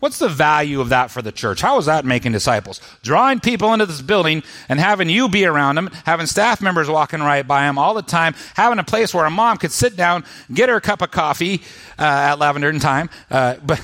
What's 0.04 0.20
the 0.20 0.28
value 0.28 0.82
of 0.82 0.90
that 0.90 1.12
for 1.12 1.22
the 1.22 1.32
church? 1.32 1.62
How 1.62 1.78
is 1.78 1.86
that 1.86 2.04
making 2.04 2.34
disciples? 2.34 2.82
Drawing 3.04 3.40
people 3.40 3.72
into 3.72 3.86
this 3.86 4.02
building 4.02 4.44
and 4.68 4.78
having 4.78 5.08
you 5.08 5.30
be 5.30 5.46
around 5.46 5.76
them, 5.76 5.90
having 6.06 6.26
staff 6.26 6.62
members 6.62 6.90
walking 6.90 7.22
right 7.22 7.48
by 7.48 7.62
them 7.62 7.78
all 7.78 7.94
the 7.94 8.02
time, 8.02 8.36
having 8.54 8.80
a 8.80 8.84
place 8.84 9.14
where 9.14 9.24
a 9.24 9.30
mom 9.30 9.56
could 9.60 9.72
sit 9.72 9.96
down, 9.96 10.26
get 10.54 10.68
her 10.68 10.82
cup 10.82 11.02
of 11.02 11.12
coffee 11.12 11.62
uh, 11.98 12.04
at 12.04 12.34
Lavender 12.38 12.68
and 12.68 12.82
Time. 12.82 13.10
Uh, 13.32 13.56
but 13.66 13.80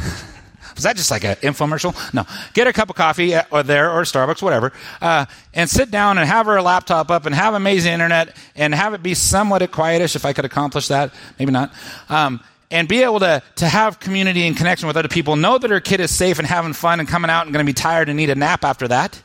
was 0.75 0.83
that 0.83 0.97
just 0.97 1.09
like 1.09 1.23
an 1.23 1.37
infomercial? 1.37 1.95
No. 2.13 2.25
Get 2.51 2.67
a 2.67 2.73
cup 2.73 2.89
of 2.89 2.97
coffee 2.97 3.35
at, 3.35 3.47
or 3.49 3.63
there 3.63 3.89
or 3.89 4.01
Starbucks, 4.01 4.41
whatever, 4.41 4.73
uh, 5.01 5.25
and 5.53 5.69
sit 5.69 5.89
down 5.89 6.17
and 6.17 6.27
have 6.27 6.47
her 6.47 6.61
laptop 6.61 7.11
up 7.11 7.27
and 7.27 7.33
have 7.33 7.53
amazing 7.53 7.93
internet 7.93 8.35
and 8.57 8.75
have 8.75 8.93
it 8.93 9.01
be 9.01 9.13
somewhat 9.13 9.61
quietish 9.71 10.17
if 10.17 10.25
I 10.25 10.33
could 10.33 10.43
accomplish 10.43 10.89
that. 10.89 11.13
Maybe 11.39 11.53
not. 11.53 11.71
Um, 12.09 12.41
and 12.71 12.87
be 12.87 13.03
able 13.03 13.19
to, 13.19 13.41
to 13.55 13.67
have 13.67 13.99
community 13.99 14.45
and 14.45 14.55
connection 14.55 14.87
with 14.87 14.97
other 14.97 15.07
people, 15.07 15.35
know 15.35 15.57
that 15.57 15.69
her 15.71 15.79
kid 15.79 15.99
is 15.99 16.13
safe 16.13 16.37
and 16.39 16.47
having 16.47 16.73
fun 16.73 16.99
and 16.99 17.09
coming 17.09 17.31
out 17.31 17.45
and 17.45 17.53
going 17.53 17.65
to 17.65 17.69
be 17.69 17.73
tired 17.73 18.09
and 18.09 18.17
need 18.17 18.29
a 18.29 18.35
nap 18.35 18.63
after 18.63 18.87
that. 18.87 19.21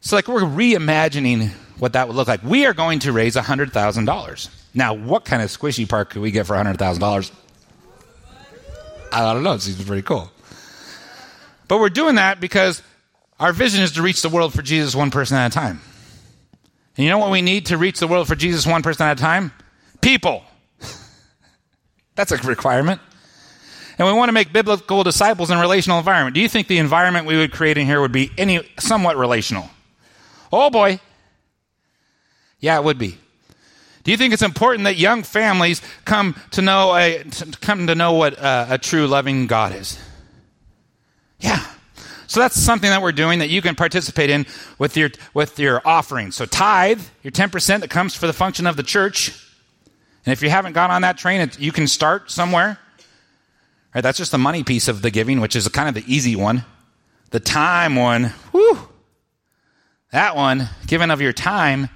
So, 0.00 0.16
like, 0.16 0.28
we're 0.28 0.40
reimagining 0.40 1.48
what 1.78 1.94
that 1.94 2.08
would 2.08 2.16
look 2.16 2.28
like. 2.28 2.42
We 2.42 2.66
are 2.66 2.74
going 2.74 2.98
to 3.00 3.12
raise 3.12 3.36
$100,000. 3.36 4.48
Now, 4.74 4.92
what 4.92 5.24
kind 5.24 5.42
of 5.42 5.48
squishy 5.48 5.88
park 5.88 6.10
could 6.10 6.20
we 6.20 6.30
get 6.30 6.46
for 6.46 6.54
$100,000? 6.54 7.30
I 9.12 9.32
don't 9.32 9.42
know. 9.44 9.52
It 9.54 9.62
seems 9.62 9.82
pretty 9.82 10.02
cool. 10.02 10.30
But 11.68 11.78
we're 11.78 11.88
doing 11.88 12.16
that 12.16 12.40
because 12.40 12.82
our 13.40 13.52
vision 13.52 13.82
is 13.82 13.92
to 13.92 14.02
reach 14.02 14.20
the 14.20 14.28
world 14.28 14.52
for 14.52 14.60
Jesus 14.60 14.94
one 14.94 15.10
person 15.10 15.38
at 15.38 15.50
a 15.50 15.54
time. 15.54 15.80
And 16.96 17.04
you 17.04 17.10
know 17.10 17.18
what 17.18 17.30
we 17.30 17.42
need 17.42 17.66
to 17.66 17.76
reach 17.76 17.98
the 17.98 18.06
world 18.06 18.28
for 18.28 18.36
Jesus 18.36 18.66
one 18.66 18.82
person 18.82 19.06
at 19.06 19.18
a 19.18 19.20
time? 19.20 19.52
People. 20.00 20.44
That's 22.14 22.32
a 22.32 22.36
requirement. 22.38 23.00
And 23.98 24.06
we 24.06 24.14
want 24.14 24.28
to 24.28 24.32
make 24.32 24.52
biblical 24.52 25.04
disciples 25.04 25.50
in 25.50 25.58
a 25.58 25.60
relational 25.60 25.98
environment. 25.98 26.34
Do 26.34 26.40
you 26.40 26.48
think 26.48 26.66
the 26.66 26.78
environment 26.78 27.26
we 27.26 27.36
would 27.36 27.52
create 27.52 27.78
in 27.78 27.86
here 27.86 28.00
would 28.00 28.12
be 28.12 28.30
any 28.36 28.60
somewhat 28.78 29.16
relational? 29.16 29.70
Oh 30.52 30.70
boy. 30.70 31.00
Yeah, 32.60 32.78
it 32.78 32.84
would 32.84 32.98
be. 32.98 33.18
Do 34.04 34.10
you 34.10 34.16
think 34.16 34.34
it's 34.34 34.42
important 34.42 34.84
that 34.84 34.96
young 34.96 35.22
families 35.22 35.80
come 36.04 36.36
to 36.52 36.62
know 36.62 36.94
a, 36.94 37.24
come 37.60 37.86
to 37.86 37.94
know 37.94 38.12
what 38.12 38.34
a, 38.34 38.74
a 38.74 38.78
true 38.78 39.06
loving 39.06 39.46
God 39.46 39.74
is? 39.74 39.98
Yeah. 41.40 41.64
So 42.34 42.40
that's 42.40 42.60
something 42.60 42.90
that 42.90 43.00
we're 43.00 43.12
doing 43.12 43.38
that 43.38 43.48
you 43.48 43.62
can 43.62 43.76
participate 43.76 44.28
in 44.28 44.44
with 44.76 44.96
your 44.96 45.10
with 45.34 45.56
your 45.56 45.80
offering. 45.84 46.32
So 46.32 46.46
tithe, 46.46 47.00
your 47.22 47.30
10% 47.30 47.78
that 47.78 47.90
comes 47.90 48.16
for 48.16 48.26
the 48.26 48.32
function 48.32 48.66
of 48.66 48.74
the 48.76 48.82
church. 48.82 49.28
And 50.26 50.32
if 50.32 50.42
you 50.42 50.50
haven't 50.50 50.72
gone 50.72 50.90
on 50.90 51.02
that 51.02 51.16
train, 51.16 51.48
you 51.60 51.70
can 51.70 51.86
start 51.86 52.32
somewhere. 52.32 52.76
Right, 53.94 54.00
that's 54.00 54.18
just 54.18 54.32
the 54.32 54.38
money 54.38 54.64
piece 54.64 54.88
of 54.88 55.00
the 55.00 55.12
giving, 55.12 55.40
which 55.40 55.54
is 55.54 55.68
kind 55.68 55.88
of 55.88 55.94
the 55.94 56.12
easy 56.12 56.34
one. 56.34 56.64
The 57.30 57.38
time 57.38 57.94
one, 57.94 58.32
whew, 58.50 58.80
that 60.10 60.34
one, 60.34 60.70
giving 60.88 61.12
of 61.12 61.20
your 61.20 61.32
time, 61.32 61.88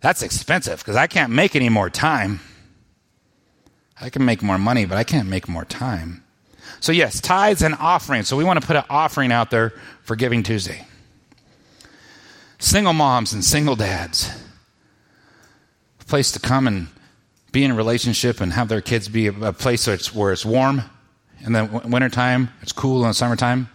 that's 0.00 0.22
expensive 0.22 0.80
because 0.80 0.96
I 0.96 1.06
can't 1.06 1.32
make 1.32 1.54
any 1.54 1.68
more 1.68 1.88
time. 1.88 2.40
I 4.00 4.10
can 4.10 4.24
make 4.24 4.42
more 4.42 4.58
money, 4.58 4.86
but 4.86 4.98
I 4.98 5.04
can't 5.04 5.28
make 5.28 5.48
more 5.48 5.64
time. 5.64 6.21
So, 6.82 6.90
yes, 6.90 7.20
tithes 7.20 7.62
and 7.62 7.76
offerings. 7.76 8.26
So, 8.26 8.36
we 8.36 8.42
want 8.42 8.60
to 8.60 8.66
put 8.66 8.74
an 8.74 8.82
offering 8.90 9.30
out 9.30 9.52
there 9.52 9.72
for 10.02 10.16
Giving 10.16 10.42
Tuesday. 10.42 10.84
Single 12.58 12.92
moms 12.92 13.32
and 13.32 13.44
single 13.44 13.76
dads, 13.76 14.28
a 16.00 16.04
place 16.06 16.32
to 16.32 16.40
come 16.40 16.66
and 16.66 16.88
be 17.52 17.62
in 17.62 17.70
a 17.70 17.74
relationship 17.76 18.40
and 18.40 18.52
have 18.52 18.68
their 18.68 18.80
kids 18.80 19.08
be 19.08 19.28
a 19.28 19.52
place 19.52 19.86
where 19.86 19.94
it's, 19.94 20.12
where 20.12 20.32
it's 20.32 20.44
warm 20.44 20.82
in 21.46 21.52
the 21.52 21.82
wintertime, 21.84 22.50
it's 22.62 22.72
cool 22.72 23.02
in 23.02 23.08
the 23.08 23.14
summertime. 23.14 23.68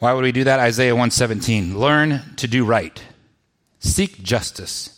Why 0.00 0.12
would 0.12 0.24
we 0.24 0.32
do 0.32 0.42
that? 0.42 0.58
Isaiah 0.58 0.94
117. 0.94 1.78
Learn 1.78 2.20
to 2.34 2.48
do 2.48 2.64
right. 2.64 3.00
Seek 3.78 4.24
justice. 4.24 4.97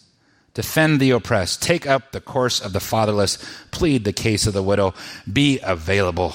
Defend 0.61 1.01
the 1.01 1.13
oppressed. 1.13 1.63
Take 1.63 1.87
up 1.87 2.13
the 2.13 2.21
course 2.21 2.61
of 2.61 2.75
the 2.75 2.81
fatherless. 2.81 3.39
Plead 3.71 4.05
the 4.05 4.13
case 4.13 4.47
of 4.47 4.53
the 4.53 4.63
widow. 4.63 4.93
Be 5.33 5.59
available. 5.63 6.35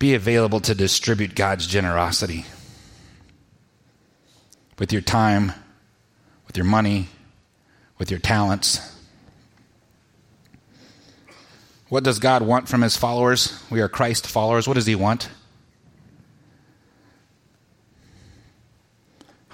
Be 0.00 0.14
available 0.14 0.58
to 0.58 0.74
distribute 0.74 1.36
God's 1.36 1.68
generosity 1.68 2.46
with 4.76 4.92
your 4.92 5.02
time, 5.02 5.52
with 6.48 6.56
your 6.56 6.66
money, 6.66 7.06
with 7.96 8.10
your 8.10 8.18
talents. 8.18 8.80
What 11.90 12.02
does 12.02 12.18
God 12.18 12.42
want 12.42 12.68
from 12.68 12.82
his 12.82 12.96
followers? 12.96 13.62
We 13.70 13.80
are 13.80 13.88
Christ 13.88 14.26
followers. 14.26 14.66
What 14.66 14.74
does 14.74 14.86
he 14.86 14.96
want? 14.96 15.28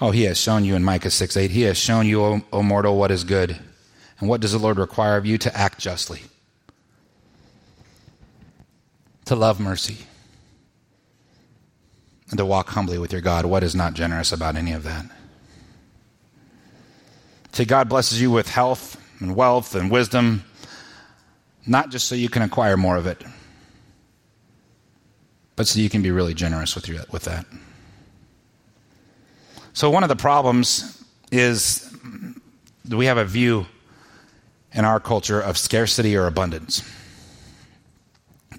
Oh, 0.01 0.11
he 0.13 0.23
has 0.23 0.39
shown 0.39 0.65
you 0.65 0.75
in 0.75 0.83
Micah 0.83 1.11
6 1.11 1.37
8, 1.37 1.51
he 1.51 1.63
has 1.63 1.77
shown 1.77 2.07
you, 2.07 2.23
o, 2.23 2.41
o 2.53 2.63
mortal, 2.63 2.97
what 2.97 3.11
is 3.11 3.25
good. 3.25 3.59
And 4.19 4.29
what 4.29 4.41
does 4.41 4.53
the 4.53 4.59
Lord 4.59 4.79
require 4.79 5.17
of 5.17 5.27
you? 5.27 5.39
To 5.39 5.57
act 5.57 5.79
justly, 5.79 6.23
to 9.27 9.35
love 9.35 9.61
mercy, 9.61 9.99
and 12.31 12.39
to 12.39 12.45
walk 12.45 12.69
humbly 12.71 12.99
with 12.99 13.13
your 13.13 13.21
God. 13.21 13.47
What 13.47 13.63
is 13.63 13.75
not 13.75 13.95
generous 13.95 14.33
about 14.33 14.57
any 14.57 14.73
of 14.73 14.85
that? 14.85 15.07
See, 17.53 17.65
God 17.65 17.89
blesses 17.89 18.21
you 18.21 18.31
with 18.31 18.49
health 18.49 18.97
and 19.21 19.35
wealth 19.35 19.75
and 19.75 19.91
wisdom, 19.91 20.45
not 21.67 21.91
just 21.91 22.07
so 22.09 22.15
you 22.15 22.29
can 22.29 22.43
acquire 22.43 22.77
more 22.77 22.97
of 22.97 23.07
it, 23.07 23.23
but 25.57 25.67
so 25.67 25.81
you 25.81 25.91
can 25.91 26.01
be 26.01 26.11
really 26.11 26.33
generous 26.33 26.75
with, 26.75 26.89
your, 26.89 27.03
with 27.11 27.25
that. 27.25 27.45
So, 29.73 29.91
one 29.91 30.03
of 30.03 30.09
the 30.09 30.17
problems 30.17 31.03
is 31.31 31.89
do 32.87 32.97
we 32.97 33.07
have 33.07 33.19
a 33.19 33.25
view 33.25 33.67
in 34.73 34.85
our 34.85 35.01
culture 35.01 35.41
of 35.41 35.59
scarcity 35.59 36.17
or 36.17 36.27
abundance. 36.27 36.89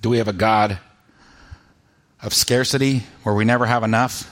Do 0.02 0.10
we 0.10 0.18
have 0.18 0.28
a 0.28 0.34
God 0.34 0.80
of 2.22 2.34
scarcity 2.34 3.04
where 3.24 3.36
we 3.36 3.46
never 3.46 3.66
have 3.66 3.84
enough? 3.84 4.30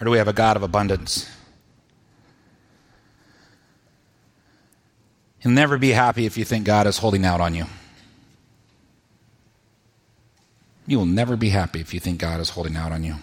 Or 0.00 0.04
do 0.04 0.10
we 0.10 0.18
have 0.18 0.28
a 0.28 0.32
God 0.32 0.56
of 0.56 0.62
abundance? 0.62 1.30
You'll 5.40 5.52
never 5.52 5.78
be 5.78 5.90
happy 5.90 6.26
if 6.26 6.36
you 6.36 6.44
think 6.44 6.64
God 6.64 6.86
is 6.86 6.98
holding 6.98 7.24
out 7.24 7.40
on 7.40 7.54
you. 7.54 7.66
You 10.86 10.98
will 10.98 11.06
never 11.06 11.36
be 11.36 11.48
happy 11.48 11.80
if 11.80 11.94
you 11.94 12.00
think 12.00 12.18
God 12.18 12.40
is 12.40 12.50
holding 12.50 12.76
out 12.76 12.92
on 12.92 13.04
you. 13.04 13.16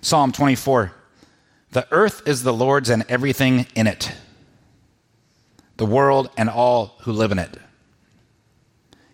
Psalm 0.00 0.32
24 0.32 0.92
the 1.72 1.86
earth 1.90 2.26
is 2.26 2.42
the 2.42 2.52
Lord's 2.52 2.90
and 2.90 3.04
everything 3.08 3.66
in 3.74 3.86
it, 3.86 4.12
the 5.76 5.86
world 5.86 6.30
and 6.36 6.48
all 6.48 6.96
who 7.02 7.12
live 7.12 7.32
in 7.32 7.38
it. 7.38 7.56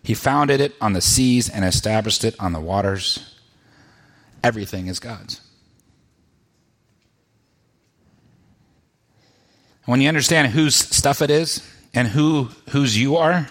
He 0.03 0.13
founded 0.13 0.61
it 0.61 0.73
on 0.79 0.93
the 0.93 1.01
seas 1.01 1.49
and 1.49 1.65
established 1.65 2.23
it 2.23 2.35
on 2.39 2.53
the 2.53 2.59
waters. 2.59 3.35
Everything 4.43 4.87
is 4.87 4.99
God's. 4.99 5.41
When 9.85 10.01
you 10.01 10.07
understand 10.07 10.51
whose 10.51 10.75
stuff 10.75 11.21
it 11.21 11.29
is 11.29 11.65
and 11.93 12.07
who 12.07 12.49
whose 12.69 12.97
you 12.97 13.17
are, 13.17 13.47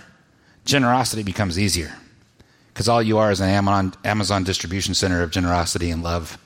generosity 0.64 1.22
becomes 1.22 1.58
easier. 1.58 1.92
Because 2.68 2.88
all 2.88 3.02
you 3.02 3.16
are 3.18 3.30
is 3.30 3.40
an 3.40 3.48
Amazon, 3.48 3.94
Amazon 4.04 4.44
distribution 4.44 4.92
center 4.92 5.22
of 5.22 5.30
generosity 5.30 5.90
and 5.90 6.02
love. 6.02 6.38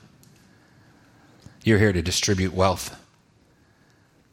You're 1.63 1.79
here 1.79 1.93
to 1.93 2.03
distribute 2.03 2.55
wealth, 2.55 2.97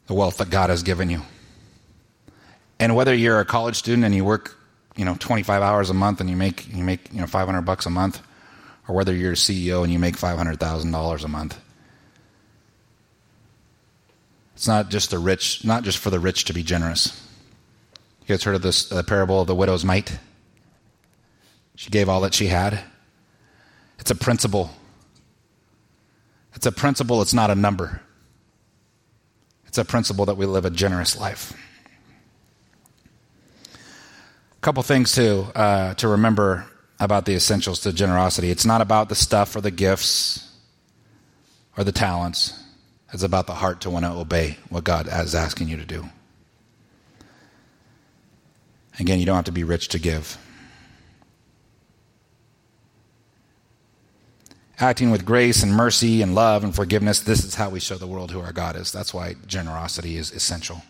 the 0.06 0.14
wealth 0.14 0.38
that 0.38 0.50
God 0.50 0.70
has 0.70 0.82
given 0.82 1.10
you. 1.10 1.22
And 2.80 2.96
whether 2.96 3.14
you're 3.14 3.40
a 3.40 3.44
college 3.44 3.76
student 3.76 4.04
and 4.04 4.14
you 4.14 4.24
work, 4.24 4.56
you 4.96 5.04
know, 5.04 5.16
25 5.18 5.62
hours 5.62 5.90
a 5.90 5.94
month 5.94 6.20
and 6.20 6.30
you 6.30 6.36
make 6.36 6.72
you 6.72 6.82
make, 6.82 7.12
you 7.12 7.20
know, 7.20 7.26
500 7.26 7.62
bucks 7.62 7.86
a 7.86 7.90
month, 7.90 8.22
or 8.86 8.94
whether 8.94 9.14
you're 9.14 9.32
a 9.32 9.36
CEO 9.36 9.82
and 9.82 9.92
you 9.92 9.98
make 9.98 10.16
$500,000 10.16 11.24
a 11.24 11.28
month. 11.28 11.60
It's 14.54 14.66
not 14.66 14.88
just 14.88 15.10
the 15.10 15.18
rich, 15.18 15.64
not 15.64 15.84
just 15.84 15.98
for 15.98 16.10
the 16.10 16.18
rich 16.18 16.46
to 16.46 16.52
be 16.52 16.62
generous. 16.62 17.22
You 18.22 18.34
guys 18.34 18.42
heard 18.42 18.56
of 18.56 18.62
this 18.62 18.88
the 18.88 19.04
parable 19.04 19.40
of 19.40 19.46
the 19.46 19.54
widow's 19.54 19.84
mite? 19.84 20.18
She 21.76 21.90
gave 21.90 22.08
all 22.08 22.22
that 22.22 22.34
she 22.34 22.46
had. 22.46 22.80
It's 23.98 24.10
a 24.10 24.16
principle 24.16 24.70
it's 26.54 26.66
a 26.66 26.72
principle, 26.72 27.22
it's 27.22 27.34
not 27.34 27.50
a 27.50 27.54
number. 27.54 28.00
It's 29.66 29.78
a 29.78 29.84
principle 29.84 30.26
that 30.26 30.36
we 30.36 30.46
live 30.46 30.64
a 30.64 30.70
generous 30.70 31.18
life. 31.18 31.52
A 33.74 34.60
couple 34.60 34.82
things 34.82 35.12
to, 35.12 35.42
uh, 35.54 35.94
to 35.94 36.08
remember 36.08 36.66
about 36.98 37.26
the 37.26 37.34
essentials 37.34 37.78
to 37.80 37.92
generosity 37.92 38.50
it's 38.50 38.66
not 38.66 38.80
about 38.80 39.08
the 39.08 39.14
stuff 39.14 39.54
or 39.54 39.60
the 39.60 39.70
gifts 39.70 40.48
or 41.76 41.84
the 41.84 41.92
talents, 41.92 42.60
it's 43.12 43.22
about 43.22 43.46
the 43.46 43.54
heart 43.54 43.82
to 43.82 43.90
want 43.90 44.04
to 44.04 44.10
obey 44.10 44.58
what 44.68 44.82
God 44.82 45.06
is 45.06 45.34
asking 45.34 45.68
you 45.68 45.76
to 45.76 45.84
do. 45.84 46.08
Again, 48.98 49.20
you 49.20 49.26
don't 49.26 49.36
have 49.36 49.44
to 49.44 49.52
be 49.52 49.62
rich 49.62 49.88
to 49.88 50.00
give. 50.00 50.36
Acting 54.80 55.10
with 55.10 55.24
grace 55.24 55.62
and 55.62 55.72
mercy 55.72 56.22
and 56.22 56.34
love 56.34 56.62
and 56.62 56.74
forgiveness, 56.74 57.20
this 57.20 57.44
is 57.44 57.56
how 57.56 57.68
we 57.68 57.80
show 57.80 57.96
the 57.96 58.06
world 58.06 58.30
who 58.30 58.40
our 58.40 58.52
God 58.52 58.76
is. 58.76 58.92
That's 58.92 59.12
why 59.12 59.34
generosity 59.46 60.16
is 60.16 60.30
essential. 60.30 60.82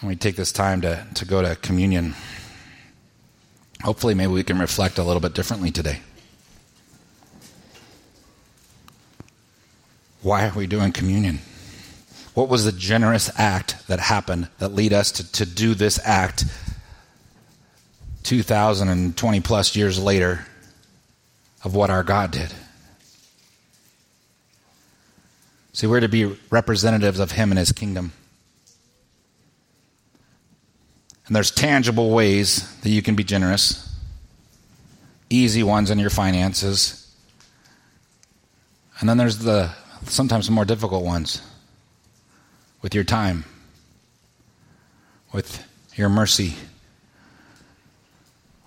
When 0.00 0.10
we 0.10 0.16
take 0.16 0.36
this 0.36 0.52
time 0.52 0.80
to, 0.82 1.04
to 1.14 1.24
go 1.24 1.42
to 1.42 1.56
communion, 1.56 2.14
hopefully, 3.82 4.14
maybe 4.14 4.32
we 4.32 4.44
can 4.44 4.58
reflect 4.58 4.98
a 4.98 5.02
little 5.02 5.20
bit 5.20 5.34
differently 5.34 5.72
today. 5.72 6.00
Why 10.22 10.48
are 10.48 10.52
we 10.54 10.68
doing 10.68 10.92
communion? 10.92 11.40
What 12.34 12.48
was 12.48 12.64
the 12.64 12.72
generous 12.72 13.30
act 13.36 13.88
that 13.88 13.98
happened 13.98 14.48
that 14.58 14.68
lead 14.68 14.92
us 14.92 15.10
to, 15.12 15.32
to 15.32 15.44
do 15.44 15.74
this 15.74 15.98
act 16.04 16.44
2,020 18.28 19.40
plus 19.40 19.74
years 19.74 19.98
later 19.98 20.44
of 21.64 21.74
what 21.74 21.88
our 21.88 22.02
God 22.02 22.30
did. 22.30 22.52
See, 25.72 25.86
we're 25.86 26.00
to 26.00 26.10
be 26.10 26.36
representatives 26.50 27.20
of 27.20 27.30
Him 27.30 27.50
and 27.50 27.58
His 27.58 27.72
kingdom. 27.72 28.12
And 31.26 31.34
there's 31.34 31.50
tangible 31.50 32.10
ways 32.10 32.70
that 32.80 32.90
you 32.90 33.00
can 33.00 33.14
be 33.14 33.24
generous, 33.24 33.96
easy 35.30 35.62
ones 35.62 35.90
in 35.90 35.98
your 35.98 36.10
finances. 36.10 37.10
And 39.00 39.08
then 39.08 39.16
there's 39.16 39.38
the 39.38 39.70
sometimes 40.04 40.50
more 40.50 40.66
difficult 40.66 41.02
ones 41.02 41.40
with 42.82 42.94
your 42.94 43.04
time, 43.04 43.46
with 45.32 45.66
your 45.96 46.10
mercy 46.10 46.56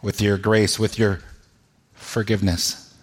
with 0.02 0.22
your 0.22 0.38
grace, 0.38 0.80
with 0.80 0.98
your 0.98 1.20
forgiveness. 1.94 2.94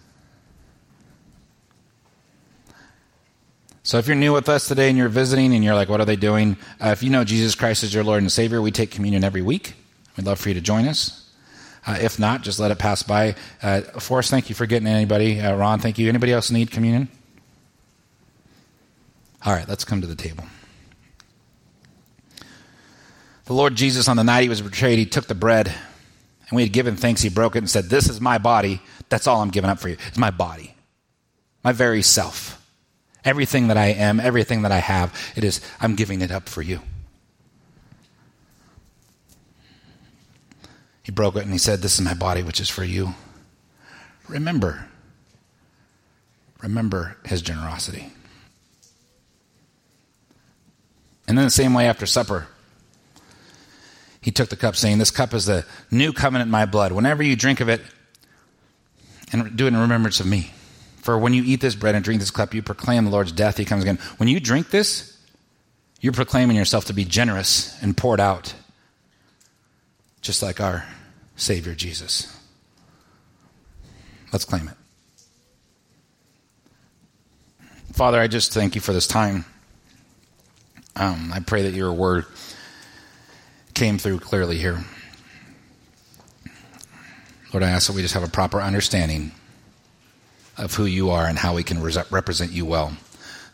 So 3.83 3.97
if 3.97 4.07
you're 4.07 4.17
new 4.17 4.35
with 4.35 4.51
us 4.51 4.69
today 4.69 4.91
and 4.91 4.99
you're 4.99 5.09
visiting 5.09 5.55
and 5.55 5.65
you're 5.65 5.75
like, 5.75 5.89
what 5.89 6.01
are 6.01 6.05
they 6.05 6.17
doing? 6.17 6.59
Uh, 6.79 6.89
if 6.89 7.03
you 7.03 7.09
know 7.09 7.25
Jesus 7.25 7.55
Christ 7.55 7.85
as 7.85 7.95
your 7.95 8.05
Lord 8.05 8.21
and 8.21 8.31
Savior, 8.31 8.61
we 8.61 8.71
take 8.71 8.91
communion 8.91 9.25
every 9.25 9.41
week. 9.41 9.75
We'd 10.17 10.27
love 10.27 10.39
for 10.39 10.51
you 10.51 10.55
to 10.57 10.61
join 10.61 10.87
us. 10.87 11.31
Uh, 11.87 11.97
if 11.99 12.19
not, 12.19 12.43
just 12.43 12.59
let 12.59 12.71
it 12.71 12.79
pass 12.79 13.03
by. 13.03 13.35
Uh, 13.63 13.81
Forrest, 13.81 14.31
thank 14.31 14.51
you 14.51 14.55
for 14.55 14.67
getting 14.67 14.87
anybody. 14.87 15.41
Uh, 15.41 15.57
Ron, 15.57 15.79
thank 15.79 15.99
you. 15.99 16.07
Anybody 16.07 16.33
else 16.33 16.51
need 16.51 16.71
communion? 16.71 17.09
All 19.47 19.55
right, 19.55 19.67
let's 19.67 19.85
come 19.85 20.03
to 20.03 20.07
the 20.07 20.15
table. 20.15 20.45
The 23.47 23.55
Lord 23.55 23.75
Jesus, 23.75 24.07
on 24.07 24.19
the 24.19 24.25
night 24.25 24.43
he 24.43 24.51
was 24.51 24.61
betrayed, 24.61 24.99
he 24.99 25.07
took 25.07 25.29
the 25.29 25.35
bread, 25.35 25.73
and 26.49 26.57
we 26.57 26.63
had 26.63 26.73
given 26.73 26.97
thanks. 26.97 27.23
He 27.23 27.29
broke 27.29 27.57
it 27.57 27.59
and 27.59 27.71
said, 27.71 27.85
This 27.85 28.09
is 28.09 28.21
my 28.21 28.39
body. 28.39 28.81
That's 29.09 29.27
all 29.27 29.43
I'm 29.43 29.51
giving 29.51 29.71
up 29.71 29.79
for 29.79 29.89
you. 29.89 29.97
It's 30.07 30.19
my 30.19 30.31
body, 30.31 30.75
my 31.63 31.73
very 31.73 32.03
self. 32.03 32.55
Everything 33.25 33.69
that 33.69 33.77
I 33.77 33.87
am, 33.87 34.21
everything 34.21 34.63
that 34.63 34.73
I 34.73 34.79
have, 34.79 35.15
it 35.37 35.45
is, 35.45 35.61
I'm 35.81 35.97
giving 35.97 36.23
it 36.23 36.31
up 36.31 36.49
for 36.49 36.63
you. 36.63 36.81
He 41.03 41.13
broke 41.13 41.37
it 41.37 41.43
and 41.43 41.53
he 41.53 41.59
said, 41.59 41.81
This 41.81 41.95
is 41.95 42.01
my 42.01 42.15
body, 42.15 42.43
which 42.43 42.61
is 42.61 42.69
for 42.69 42.85
you. 42.85 43.15
Remember, 44.29 44.89
remember 46.63 47.17
his 47.25 47.41
generosity. 47.43 48.13
And 51.27 51.37
then 51.37 51.45
the 51.45 51.51
same 51.51 51.75
way, 51.75 51.87
after 51.87 52.07
supper, 52.07 52.49
he 54.21 54.31
took 54.31 54.49
the 54.49 54.57
cup, 54.57 54.77
saying, 54.77 54.99
This 54.99 55.11
cup 55.11 55.33
is 55.35 55.47
the 55.47 55.65
new 55.91 56.13
covenant 56.13 56.49
in 56.49 56.53
my 56.53 56.67
blood. 56.67 56.93
Whenever 56.93 57.23
you 57.23 57.37
drink 57.37 57.61
of 57.61 57.69
it, 57.69 57.81
and 59.33 59.57
do 59.57 59.67
it 59.67 59.69
in 59.69 59.77
remembrance 59.77 60.21
of 60.21 60.27
me. 60.27 60.53
For 61.03 61.19
when 61.19 61.33
you 61.33 61.43
eat 61.45 61.61
this 61.61 61.75
bread 61.75 61.95
and 61.95 62.05
drink 62.05 62.21
this 62.21 62.31
cup, 62.31 62.55
you 62.55 62.63
proclaim 62.63 63.05
the 63.05 63.11
Lord's 63.11 63.33
death. 63.33 63.57
He 63.57 63.65
comes 63.65 63.83
again. 63.83 63.99
When 64.17 64.29
you 64.29 64.41
drink 64.41 64.71
this, 64.71 65.17
you're 66.01 66.13
proclaiming 66.13 66.57
yourself 66.57 66.87
to 66.87 66.93
be 66.93 67.05
generous 67.05 67.81
and 67.83 67.97
poured 67.97 68.21
out, 68.21 68.55
just 70.21 70.43
like 70.43 70.61
our 70.61 70.87
Savior 71.37 71.75
Jesus. 71.75 72.35
Let's 74.33 74.45
claim 74.45 74.69
it. 74.69 74.75
Father, 77.93 78.21
I 78.21 78.29
just 78.29 78.53
thank 78.53 78.75
you 78.75 78.81
for 78.81 78.93
this 78.93 79.07
time. 79.07 79.45
Um, 80.95 81.33
I 81.33 81.41
pray 81.41 81.63
that 81.63 81.75
your 81.75 81.93
word 81.93 82.27
came 83.79 83.97
through 83.97 84.19
clearly 84.19 84.59
here. 84.59 84.85
Lord, 87.53 87.63
I 87.63 87.71
ask 87.71 87.87
that 87.87 87.93
we 87.93 88.03
just 88.03 88.15
have 88.15 88.25
a 88.25 88.29
proper 88.29 88.61
understanding 88.61 89.31
of 90.57 90.75
who 90.75 90.85
you 90.85 91.11
are 91.11 91.27
and 91.27 91.39
how 91.39 91.55
we 91.55 91.63
can 91.63 91.81
represent 91.81 92.51
you 92.51 92.67
well. 92.67 92.97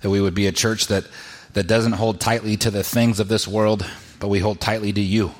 That 0.00 0.08
we 0.08 0.22
would 0.22 0.34
be 0.34 0.46
a 0.46 0.52
church 0.52 0.86
that, 0.86 1.04
that 1.52 1.66
doesn't 1.66 1.92
hold 1.92 2.20
tightly 2.20 2.56
to 2.56 2.70
the 2.70 2.82
things 2.82 3.20
of 3.20 3.28
this 3.28 3.46
world, 3.46 3.86
but 4.18 4.28
we 4.28 4.38
hold 4.38 4.62
tightly 4.62 4.94
to 4.94 5.00
you 5.00 5.32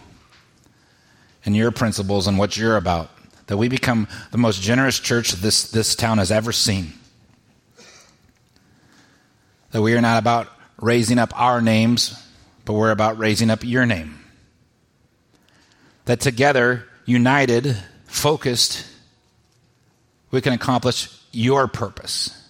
and 1.47 1.57
your 1.57 1.70
principles 1.70 2.27
and 2.27 2.37
what 2.37 2.55
you're 2.59 2.77
about. 2.77 3.11
That 3.47 3.57
we 3.57 3.68
become 3.68 4.07
the 4.33 4.38
most 4.38 4.61
generous 4.61 5.01
church 5.01 5.33
this, 5.33 5.70
this 5.70 5.94
town 5.94 6.18
has 6.18 6.31
ever 6.31 6.53
seen. 6.53 6.92
That 9.70 9.81
we 9.81 9.94
are 9.94 10.03
not 10.03 10.18
about 10.18 10.49
raising 10.79 11.18
up 11.18 11.33
our 11.40 11.62
names, 11.62 12.23
but 12.66 12.75
we're 12.75 12.90
about 12.90 13.16
raising 13.16 13.49
up 13.49 13.64
your 13.64 13.87
name. 13.87 14.20
That 16.05 16.21
together, 16.21 16.85
united, 17.07 17.77
focused, 18.07 18.87
we 20.31 20.40
can 20.40 20.53
accomplish 20.53 21.09
your 21.33 21.67
purpose. 21.67 22.40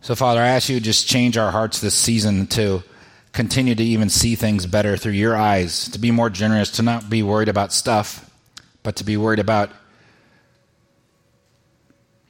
So, 0.00 0.16
Father, 0.16 0.40
I 0.40 0.48
ask 0.48 0.68
you 0.68 0.78
to 0.78 0.84
just 0.84 1.06
change 1.06 1.36
our 1.36 1.52
hearts 1.52 1.80
this 1.80 1.94
season 1.94 2.48
to 2.48 2.82
continue 3.32 3.74
to 3.74 3.82
even 3.82 4.10
see 4.10 4.34
things 4.34 4.66
better 4.66 4.96
through 4.96 5.12
your 5.12 5.36
eyes, 5.36 5.88
to 5.90 5.98
be 5.98 6.10
more 6.10 6.28
generous, 6.28 6.72
to 6.72 6.82
not 6.82 7.08
be 7.08 7.22
worried 7.22 7.48
about 7.48 7.72
stuff, 7.72 8.28
but 8.82 8.96
to 8.96 9.04
be 9.04 9.16
worried 9.16 9.38
about 9.38 9.70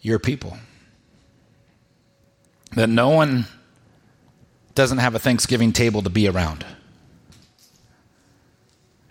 your 0.00 0.18
people. 0.18 0.58
That 2.74 2.88
no 2.88 3.10
one 3.10 3.46
doesn't 4.74 4.98
have 4.98 5.14
a 5.14 5.18
Thanksgiving 5.18 5.72
table 5.72 6.02
to 6.02 6.10
be 6.10 6.28
around. 6.28 6.64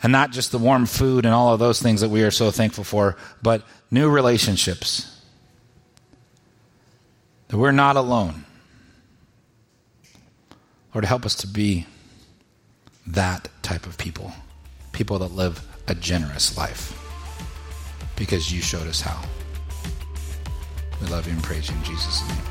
And 0.03 0.11
not 0.11 0.31
just 0.31 0.51
the 0.51 0.57
warm 0.57 0.85
food 0.85 1.25
and 1.25 1.33
all 1.33 1.53
of 1.53 1.59
those 1.59 1.81
things 1.81 2.01
that 2.01 2.09
we 2.09 2.23
are 2.23 2.31
so 2.31 2.49
thankful 2.51 2.83
for, 2.83 3.17
but 3.41 3.63
new 3.91 4.09
relationships. 4.09 5.21
That 7.49 7.57
we're 7.57 7.71
not 7.71 7.97
alone. 7.97 8.45
Lord, 10.93 11.05
help 11.05 11.25
us 11.25 11.35
to 11.35 11.47
be 11.47 11.85
that 13.07 13.49
type 13.61 13.85
of 13.85 13.97
people. 13.97 14.33
People 14.91 15.19
that 15.19 15.31
live 15.31 15.65
a 15.87 15.95
generous 15.95 16.57
life. 16.57 16.97
Because 18.15 18.51
you 18.51 18.61
showed 18.61 18.87
us 18.87 19.01
how. 19.01 19.23
We 21.01 21.07
love 21.07 21.27
you 21.27 21.33
and 21.33 21.43
praise 21.43 21.69
you 21.69 21.75
in 21.75 21.83
Jesus' 21.83 22.27
name. 22.27 22.50